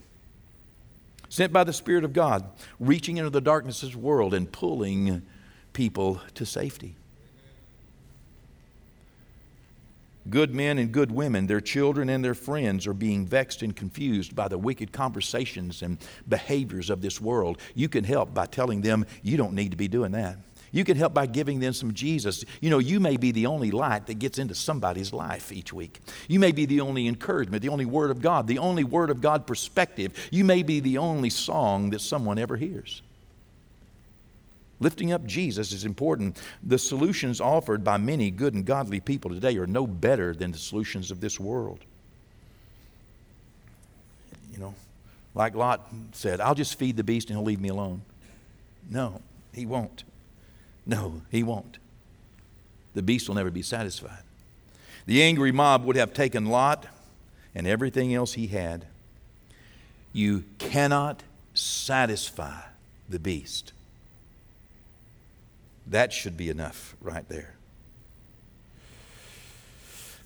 sent 1.28 1.52
by 1.52 1.62
the 1.62 1.72
Spirit 1.72 2.02
of 2.02 2.12
God, 2.12 2.44
reaching 2.80 3.16
into 3.16 3.30
the 3.30 3.40
darkness 3.40 3.84
of 3.84 3.90
this 3.90 3.96
world 3.96 4.34
and 4.34 4.50
pulling 4.50 5.22
people 5.72 6.20
to 6.34 6.44
safety. 6.44 6.96
Good 10.28 10.54
men 10.54 10.78
and 10.78 10.92
good 10.92 11.10
women, 11.10 11.46
their 11.46 11.60
children 11.60 12.10
and 12.10 12.22
their 12.22 12.34
friends 12.34 12.86
are 12.86 12.92
being 12.92 13.26
vexed 13.26 13.62
and 13.62 13.74
confused 13.74 14.36
by 14.36 14.48
the 14.48 14.58
wicked 14.58 14.92
conversations 14.92 15.82
and 15.82 15.98
behaviors 16.28 16.90
of 16.90 17.00
this 17.00 17.20
world. 17.20 17.58
You 17.74 17.88
can 17.88 18.04
help 18.04 18.34
by 18.34 18.46
telling 18.46 18.82
them 18.82 19.06
you 19.22 19.36
don't 19.36 19.54
need 19.54 19.70
to 19.70 19.78
be 19.78 19.88
doing 19.88 20.12
that. 20.12 20.36
You 20.72 20.84
can 20.84 20.96
help 20.96 21.14
by 21.14 21.26
giving 21.26 21.58
them 21.58 21.72
some 21.72 21.94
Jesus. 21.94 22.44
You 22.60 22.70
know, 22.70 22.78
you 22.78 23.00
may 23.00 23.16
be 23.16 23.32
the 23.32 23.46
only 23.46 23.70
light 23.70 24.06
that 24.06 24.18
gets 24.18 24.38
into 24.38 24.54
somebody's 24.54 25.12
life 25.12 25.50
each 25.50 25.72
week. 25.72 26.00
You 26.28 26.38
may 26.38 26.52
be 26.52 26.66
the 26.66 26.80
only 26.80 27.08
encouragement, 27.08 27.62
the 27.62 27.70
only 27.70 27.86
Word 27.86 28.10
of 28.10 28.20
God, 28.20 28.46
the 28.46 28.58
only 28.58 28.84
Word 28.84 29.10
of 29.10 29.20
God 29.20 29.46
perspective. 29.46 30.12
You 30.30 30.44
may 30.44 30.62
be 30.62 30.80
the 30.80 30.98
only 30.98 31.30
song 31.30 31.90
that 31.90 32.00
someone 32.00 32.38
ever 32.38 32.56
hears. 32.56 33.02
Lifting 34.80 35.12
up 35.12 35.26
Jesus 35.26 35.72
is 35.72 35.84
important. 35.84 36.40
The 36.62 36.78
solutions 36.78 37.40
offered 37.40 37.84
by 37.84 37.98
many 37.98 38.30
good 38.30 38.54
and 38.54 38.64
godly 38.64 38.98
people 38.98 39.30
today 39.30 39.56
are 39.58 39.66
no 39.66 39.86
better 39.86 40.34
than 40.34 40.52
the 40.52 40.58
solutions 40.58 41.10
of 41.10 41.20
this 41.20 41.38
world. 41.38 41.80
You 44.52 44.58
know, 44.58 44.74
like 45.34 45.54
Lot 45.54 45.86
said, 46.12 46.40
I'll 46.40 46.54
just 46.54 46.78
feed 46.78 46.96
the 46.96 47.04
beast 47.04 47.28
and 47.28 47.38
he'll 47.38 47.44
leave 47.44 47.60
me 47.60 47.68
alone. 47.68 48.00
No, 48.88 49.20
he 49.52 49.66
won't. 49.66 50.04
No, 50.86 51.20
he 51.30 51.42
won't. 51.42 51.78
The 52.94 53.02
beast 53.02 53.28
will 53.28 53.36
never 53.36 53.50
be 53.50 53.62
satisfied. 53.62 54.22
The 55.06 55.22
angry 55.22 55.52
mob 55.52 55.84
would 55.84 55.96
have 55.96 56.14
taken 56.14 56.46
Lot 56.46 56.86
and 57.54 57.66
everything 57.66 58.14
else 58.14 58.32
he 58.32 58.46
had. 58.46 58.86
You 60.12 60.44
cannot 60.58 61.22
satisfy 61.52 62.62
the 63.08 63.18
beast. 63.18 63.72
That 65.90 66.12
should 66.12 66.36
be 66.36 66.48
enough 66.48 66.96
right 67.00 67.28
there. 67.28 67.54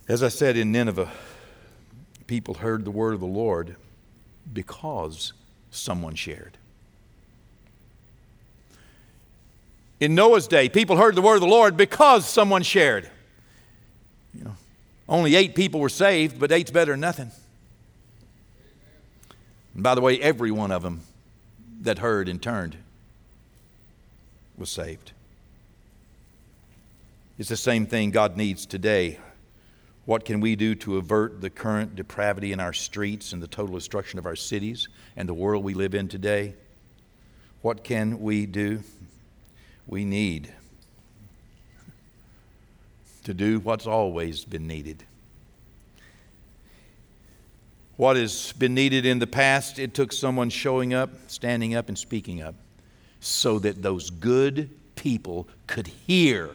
As 0.06 0.22
I 0.22 0.28
said 0.28 0.58
in 0.58 0.70
Nineveh, 0.70 1.10
people 2.26 2.54
heard 2.54 2.84
the 2.84 2.90
word 2.90 3.14
of 3.14 3.20
the 3.20 3.26
Lord 3.26 3.76
because 4.52 5.32
someone 5.70 6.14
shared. 6.14 6.58
In 10.00 10.14
Noah's 10.14 10.46
day, 10.46 10.68
people 10.68 10.98
heard 10.98 11.14
the 11.14 11.22
word 11.22 11.36
of 11.36 11.40
the 11.40 11.46
Lord 11.46 11.78
because 11.78 12.28
someone 12.28 12.62
shared. 12.62 13.08
You 14.34 14.44
know, 14.44 14.56
only 15.08 15.34
eight 15.34 15.54
people 15.54 15.80
were 15.80 15.88
saved, 15.88 16.38
but 16.38 16.52
eight's 16.52 16.70
better 16.70 16.92
than 16.92 17.00
nothing. 17.00 17.30
And 19.72 19.82
by 19.82 19.94
the 19.94 20.02
way, 20.02 20.20
every 20.20 20.50
one 20.50 20.70
of 20.70 20.82
them 20.82 21.00
that 21.80 22.00
heard 22.00 22.28
and 22.28 22.42
turned 22.42 22.76
was 24.58 24.68
saved. 24.68 25.12
It's 27.36 27.48
the 27.48 27.56
same 27.56 27.86
thing 27.86 28.12
God 28.12 28.36
needs 28.36 28.64
today. 28.64 29.18
What 30.04 30.24
can 30.24 30.40
we 30.40 30.54
do 30.54 30.74
to 30.76 30.98
avert 30.98 31.40
the 31.40 31.50
current 31.50 31.96
depravity 31.96 32.52
in 32.52 32.60
our 32.60 32.72
streets 32.72 33.32
and 33.32 33.42
the 33.42 33.48
total 33.48 33.74
destruction 33.74 34.18
of 34.18 34.26
our 34.26 34.36
cities 34.36 34.88
and 35.16 35.28
the 35.28 35.34
world 35.34 35.64
we 35.64 35.74
live 35.74 35.94
in 35.94 36.08
today? 36.08 36.54
What 37.62 37.82
can 37.82 38.20
we 38.20 38.46
do? 38.46 38.82
We 39.86 40.04
need 40.04 40.52
to 43.24 43.34
do 43.34 43.58
what's 43.58 43.86
always 43.86 44.44
been 44.44 44.68
needed. 44.68 45.02
What 47.96 48.16
has 48.16 48.52
been 48.52 48.74
needed 48.74 49.06
in 49.06 49.18
the 49.18 49.26
past, 49.26 49.78
it 49.78 49.94
took 49.94 50.12
someone 50.12 50.50
showing 50.50 50.94
up, 50.94 51.10
standing 51.28 51.74
up, 51.74 51.88
and 51.88 51.98
speaking 51.98 52.42
up 52.42 52.54
so 53.20 53.58
that 53.60 53.82
those 53.82 54.10
good 54.10 54.68
people 54.94 55.48
could 55.66 55.86
hear 55.86 56.50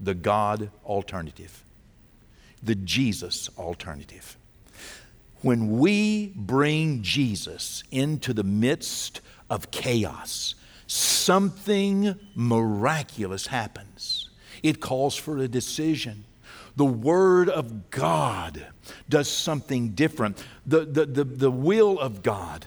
the 0.00 0.14
God 0.14 0.70
alternative, 0.84 1.64
the 2.62 2.74
Jesus 2.74 3.48
alternative. 3.58 4.36
When 5.42 5.78
we 5.78 6.32
bring 6.34 7.02
Jesus 7.02 7.84
into 7.90 8.32
the 8.32 8.44
midst 8.44 9.20
of 9.50 9.70
chaos, 9.70 10.54
something 10.86 12.18
miraculous 12.34 13.48
happens. 13.48 14.30
It 14.62 14.80
calls 14.80 15.14
for 15.16 15.38
a 15.38 15.48
decision. 15.48 16.24
The 16.76 16.84
Word 16.84 17.48
of 17.48 17.90
God 17.90 18.66
does 19.08 19.28
something 19.28 19.90
different. 19.90 20.42
The, 20.66 20.84
the, 20.84 21.06
the, 21.06 21.24
the 21.24 21.50
will 21.50 22.00
of 22.00 22.22
God, 22.22 22.64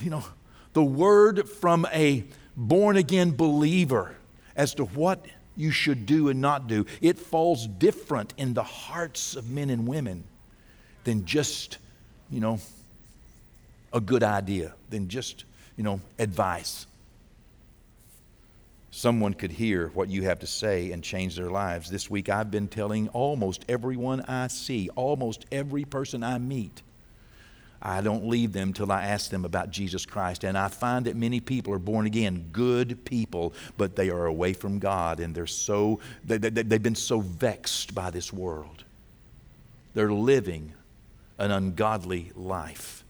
you 0.00 0.10
know, 0.10 0.24
the 0.72 0.82
Word 0.82 1.48
from 1.48 1.86
a 1.92 2.24
born 2.56 2.96
again 2.96 3.30
believer 3.30 4.16
as 4.56 4.74
to 4.74 4.84
what 4.84 5.24
you 5.58 5.72
should 5.72 6.06
do 6.06 6.28
and 6.28 6.40
not 6.40 6.68
do. 6.68 6.86
It 7.02 7.18
falls 7.18 7.66
different 7.66 8.32
in 8.38 8.54
the 8.54 8.62
hearts 8.62 9.36
of 9.36 9.50
men 9.50 9.68
and 9.68 9.86
women 9.86 10.24
than 11.04 11.26
just, 11.26 11.78
you 12.30 12.40
know, 12.40 12.60
a 13.92 14.00
good 14.00 14.22
idea, 14.22 14.72
than 14.88 15.08
just, 15.08 15.44
you 15.76 15.82
know, 15.82 16.00
advice. 16.18 16.86
Someone 18.90 19.34
could 19.34 19.50
hear 19.50 19.88
what 19.88 20.08
you 20.08 20.22
have 20.22 20.38
to 20.40 20.46
say 20.46 20.92
and 20.92 21.02
change 21.02 21.36
their 21.36 21.50
lives. 21.50 21.90
This 21.90 22.08
week 22.08 22.28
I've 22.28 22.50
been 22.50 22.68
telling 22.68 23.08
almost 23.08 23.64
everyone 23.68 24.22
I 24.22 24.46
see, 24.46 24.88
almost 24.94 25.44
every 25.50 25.84
person 25.84 26.22
I 26.22 26.38
meet, 26.38 26.82
I 27.80 28.00
don't 28.00 28.26
leave 28.26 28.52
them 28.52 28.72
till 28.72 28.90
I 28.90 29.04
ask 29.04 29.30
them 29.30 29.44
about 29.44 29.70
Jesus 29.70 30.04
Christ. 30.04 30.44
And 30.44 30.58
I 30.58 30.68
find 30.68 31.04
that 31.06 31.16
many 31.16 31.40
people 31.40 31.72
are 31.72 31.78
born 31.78 32.06
again, 32.06 32.48
good 32.52 33.04
people, 33.04 33.54
but 33.76 33.94
they 33.94 34.10
are 34.10 34.26
away 34.26 34.52
from 34.52 34.78
God 34.78 35.20
and 35.20 35.34
they're 35.34 35.46
so, 35.46 36.00
they, 36.24 36.38
they, 36.38 36.50
they've 36.50 36.82
been 36.82 36.96
so 36.96 37.20
vexed 37.20 37.94
by 37.94 38.10
this 38.10 38.32
world. 38.32 38.84
They're 39.94 40.12
living 40.12 40.72
an 41.38 41.52
ungodly 41.52 42.32
life, 42.34 43.04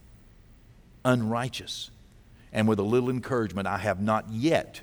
unrighteous. 1.05 1.91
And 2.53 2.69
with 2.69 2.79
a 2.79 2.83
little 2.83 3.11
encouragement, 3.11 3.67
I 3.67 3.79
have 3.79 4.01
not 4.01 4.29
yet 4.31 4.83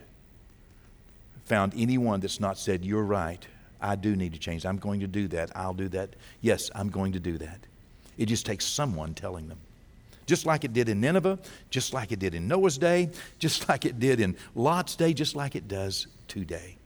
found 1.46 1.74
anyone 1.76 2.20
that's 2.20 2.40
not 2.40 2.58
said, 2.58 2.84
You're 2.84 3.04
right. 3.04 3.46
I 3.82 3.96
do 3.96 4.16
need 4.16 4.34
to 4.34 4.40
change. 4.40 4.66
I'm 4.66 4.78
going 4.78 5.02
to 5.02 5.08
do 5.08 5.28
that. 5.28 5.52
I'll 5.56 5.74
do 5.74 5.90
that. 5.90 6.16
Yes, 6.42 6.72
I'm 6.74 6.90
going 6.90 7.12
to 7.12 7.20
do 7.20 7.38
that. 7.38 7.60
It 8.18 8.28
just 8.28 8.46
takes 8.46 8.66
someone 8.66 9.14
telling 9.14 9.48
them 9.48 9.60
just 10.26 10.46
like 10.46 10.64
it 10.64 10.74
did 10.74 10.90
in 10.90 11.02
Nineveh, 11.02 11.40
just 11.70 11.94
like 11.94 12.12
it 12.12 12.20
did 12.20 12.34
in 12.34 12.48
Noah's 12.48 12.78
day, 12.78 13.10
just 13.40 13.68
like 13.70 13.86
it 13.86 14.00
did 14.00 14.20
in 14.20 14.36
Lot's 14.56 14.96
day, 14.96 15.14
just 15.14 15.36
like 15.36 15.56
it 15.56 15.68
does 15.68 16.08
today. 16.28 16.78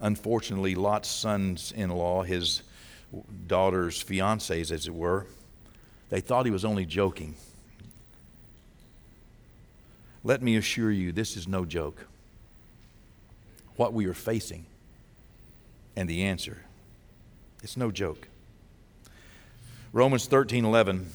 Unfortunately, 0.00 0.74
Lot's 0.74 1.08
sons 1.08 1.72
in 1.76 1.90
law, 1.90 2.22
his 2.22 2.62
daughter's 3.46 4.02
fiancés, 4.02 4.70
as 4.70 4.86
it 4.86 4.94
were, 4.94 5.26
they 6.08 6.20
thought 6.20 6.46
he 6.46 6.50
was 6.50 6.64
only 6.64 6.86
joking. 6.86 7.34
Let 10.24 10.42
me 10.42 10.56
assure 10.56 10.90
you, 10.90 11.12
this 11.12 11.36
is 11.36 11.46
no 11.46 11.64
joke. 11.64 12.06
What 13.76 13.92
we 13.92 14.06
are 14.06 14.14
facing 14.14 14.66
and 15.96 16.08
the 16.08 16.24
answer, 16.24 16.64
it's 17.62 17.76
no 17.76 17.90
joke. 17.90 18.29
Romans 19.92 20.26
13 20.26 20.64
11. 20.64 21.06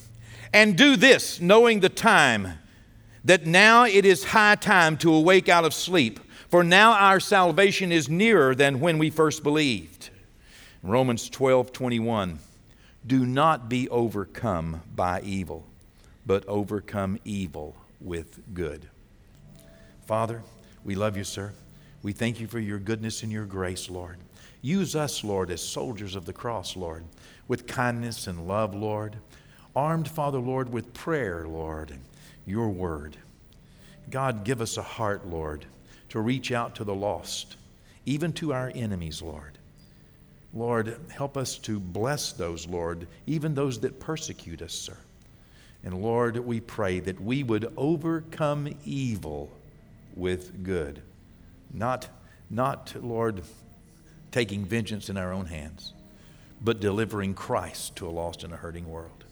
And 0.54 0.78
do 0.78 0.96
this, 0.96 1.40
knowing 1.42 1.80
the 1.80 1.90
time, 1.90 2.60
that 3.24 3.46
now 3.46 3.86
it 3.86 4.06
is 4.06 4.24
high 4.24 4.56
time 4.56 4.98
to 4.98 5.14
awake 5.14 5.50
out 5.50 5.66
of 5.66 5.74
sleep, 5.74 6.20
for 6.50 6.64
now 6.64 6.94
our 6.94 7.20
salvation 7.20 7.92
is 7.92 8.10
nearer 8.10 8.54
than 8.54 8.80
when 8.80 8.98
we 8.98 9.10
first 9.10 9.44
believed. 9.44 10.10
Romans 10.84 11.30
12 11.30 11.72
21. 11.72 12.40
Do 13.08 13.26
not 13.26 13.70
be 13.70 13.88
overcome 13.90 14.82
by 14.96 15.22
evil, 15.22 15.66
but 16.26 16.46
overcome 16.48 17.20
evil 17.24 17.76
with 18.02 18.40
good. 18.54 18.88
Father, 20.06 20.42
we 20.84 20.96
love 20.96 21.16
you, 21.16 21.24
sir. 21.24 21.54
We 22.02 22.14
thank 22.14 22.40
you 22.40 22.48
for 22.48 22.60
your 22.60 22.80
goodness 22.80 23.24
and 23.24 23.32
your 23.32 23.46
grace, 23.46 23.90
Lord. 23.90 24.18
Use 24.62 24.96
us, 24.96 25.24
Lord, 25.24 25.52
as 25.52 25.62
soldiers 25.62 26.16
of 26.16 26.26
the 26.26 26.34
cross, 26.34 26.76
Lord 26.76 27.04
with 27.48 27.68
kindness 27.68 28.28
and 28.28 28.48
love, 28.48 28.74
Lord. 28.74 29.18
Armed, 29.76 30.08
Father, 30.08 30.40
Lord, 30.40 30.72
with 30.72 30.94
prayer, 30.94 31.46
Lord, 31.48 31.92
and 31.92 32.02
your 32.46 32.70
word. 32.70 33.18
God, 34.10 34.44
give 34.44 34.62
us 34.62 34.78
a 34.78 34.82
heart, 34.82 35.28
Lord, 35.28 35.66
to 36.10 36.20
reach 36.20 36.52
out 36.52 36.76
to 36.76 36.84
the 36.84 36.96
lost, 36.96 37.58
even 38.06 38.32
to 38.34 38.54
our 38.54 38.72
enemies, 38.74 39.22
Lord. 39.22 39.58
Lord, 40.54 40.98
help 41.10 41.36
us 41.36 41.58
to 41.60 41.80
bless 41.80 42.32
those, 42.32 42.66
Lord, 42.68 43.08
even 43.28 43.54
those 43.54 43.80
that 43.82 44.00
persecute 44.00 44.62
us, 44.62 44.74
sir. 44.74 44.98
And 45.84 46.02
Lord, 46.02 46.38
we 46.38 46.62
pray 46.62 47.00
that 47.02 47.20
we 47.20 47.44
would 47.44 47.72
overcome 47.76 48.74
evil 48.86 49.52
with 50.16 50.64
good. 50.64 51.02
Not, 51.74 52.08
not, 52.50 52.96
Lord, 53.02 53.44
taking 54.32 54.64
vengeance 54.64 55.10
in 55.10 55.18
our 55.18 55.34
own 55.34 55.46
hands 55.46 55.95
but 56.62 56.80
delivering 56.80 57.34
Christ 57.34 57.96
to 57.98 58.08
a 58.08 58.10
lost 58.10 58.44
and 58.44 58.54
a 58.54 58.58
hurting 58.58 58.90
world. 58.90 59.26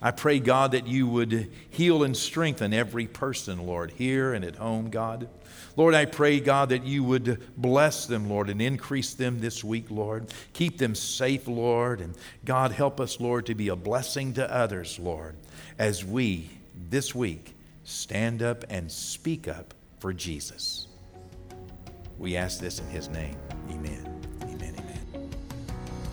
I 0.00 0.10
pray, 0.10 0.40
God, 0.40 0.72
that 0.72 0.86
you 0.86 1.06
would 1.08 1.50
heal 1.70 2.04
and 2.04 2.16
strengthen 2.16 2.74
every 2.74 3.06
person, 3.06 3.66
Lord, 3.66 3.92
here 3.92 4.34
and 4.34 4.44
at 4.44 4.56
home, 4.56 4.90
God. 4.90 5.28
Lord, 5.76 5.94
I 5.94 6.04
pray, 6.04 6.40
God, 6.40 6.70
that 6.70 6.84
you 6.84 7.02
would 7.04 7.42
bless 7.56 8.06
them, 8.06 8.28
Lord, 8.28 8.48
and 8.48 8.60
increase 8.60 9.14
them 9.14 9.40
this 9.40 9.62
week, 9.62 9.90
Lord. 9.90 10.32
Keep 10.52 10.78
them 10.78 10.94
safe, 10.94 11.46
Lord. 11.48 12.00
And 12.00 12.14
God, 12.44 12.72
help 12.72 13.00
us, 13.00 13.20
Lord, 13.20 13.46
to 13.46 13.54
be 13.54 13.68
a 13.68 13.76
blessing 13.76 14.34
to 14.34 14.54
others, 14.54 14.98
Lord, 14.98 15.36
as 15.78 16.04
we 16.04 16.50
this 16.88 17.14
week 17.14 17.54
stand 17.84 18.42
up 18.42 18.64
and 18.68 18.90
speak 18.90 19.48
up 19.48 19.74
for 19.98 20.12
Jesus. 20.12 20.88
We 22.18 22.36
ask 22.36 22.58
this 22.58 22.78
in 22.80 22.86
his 22.86 23.08
name. 23.08 23.36
Amen. 23.70 24.25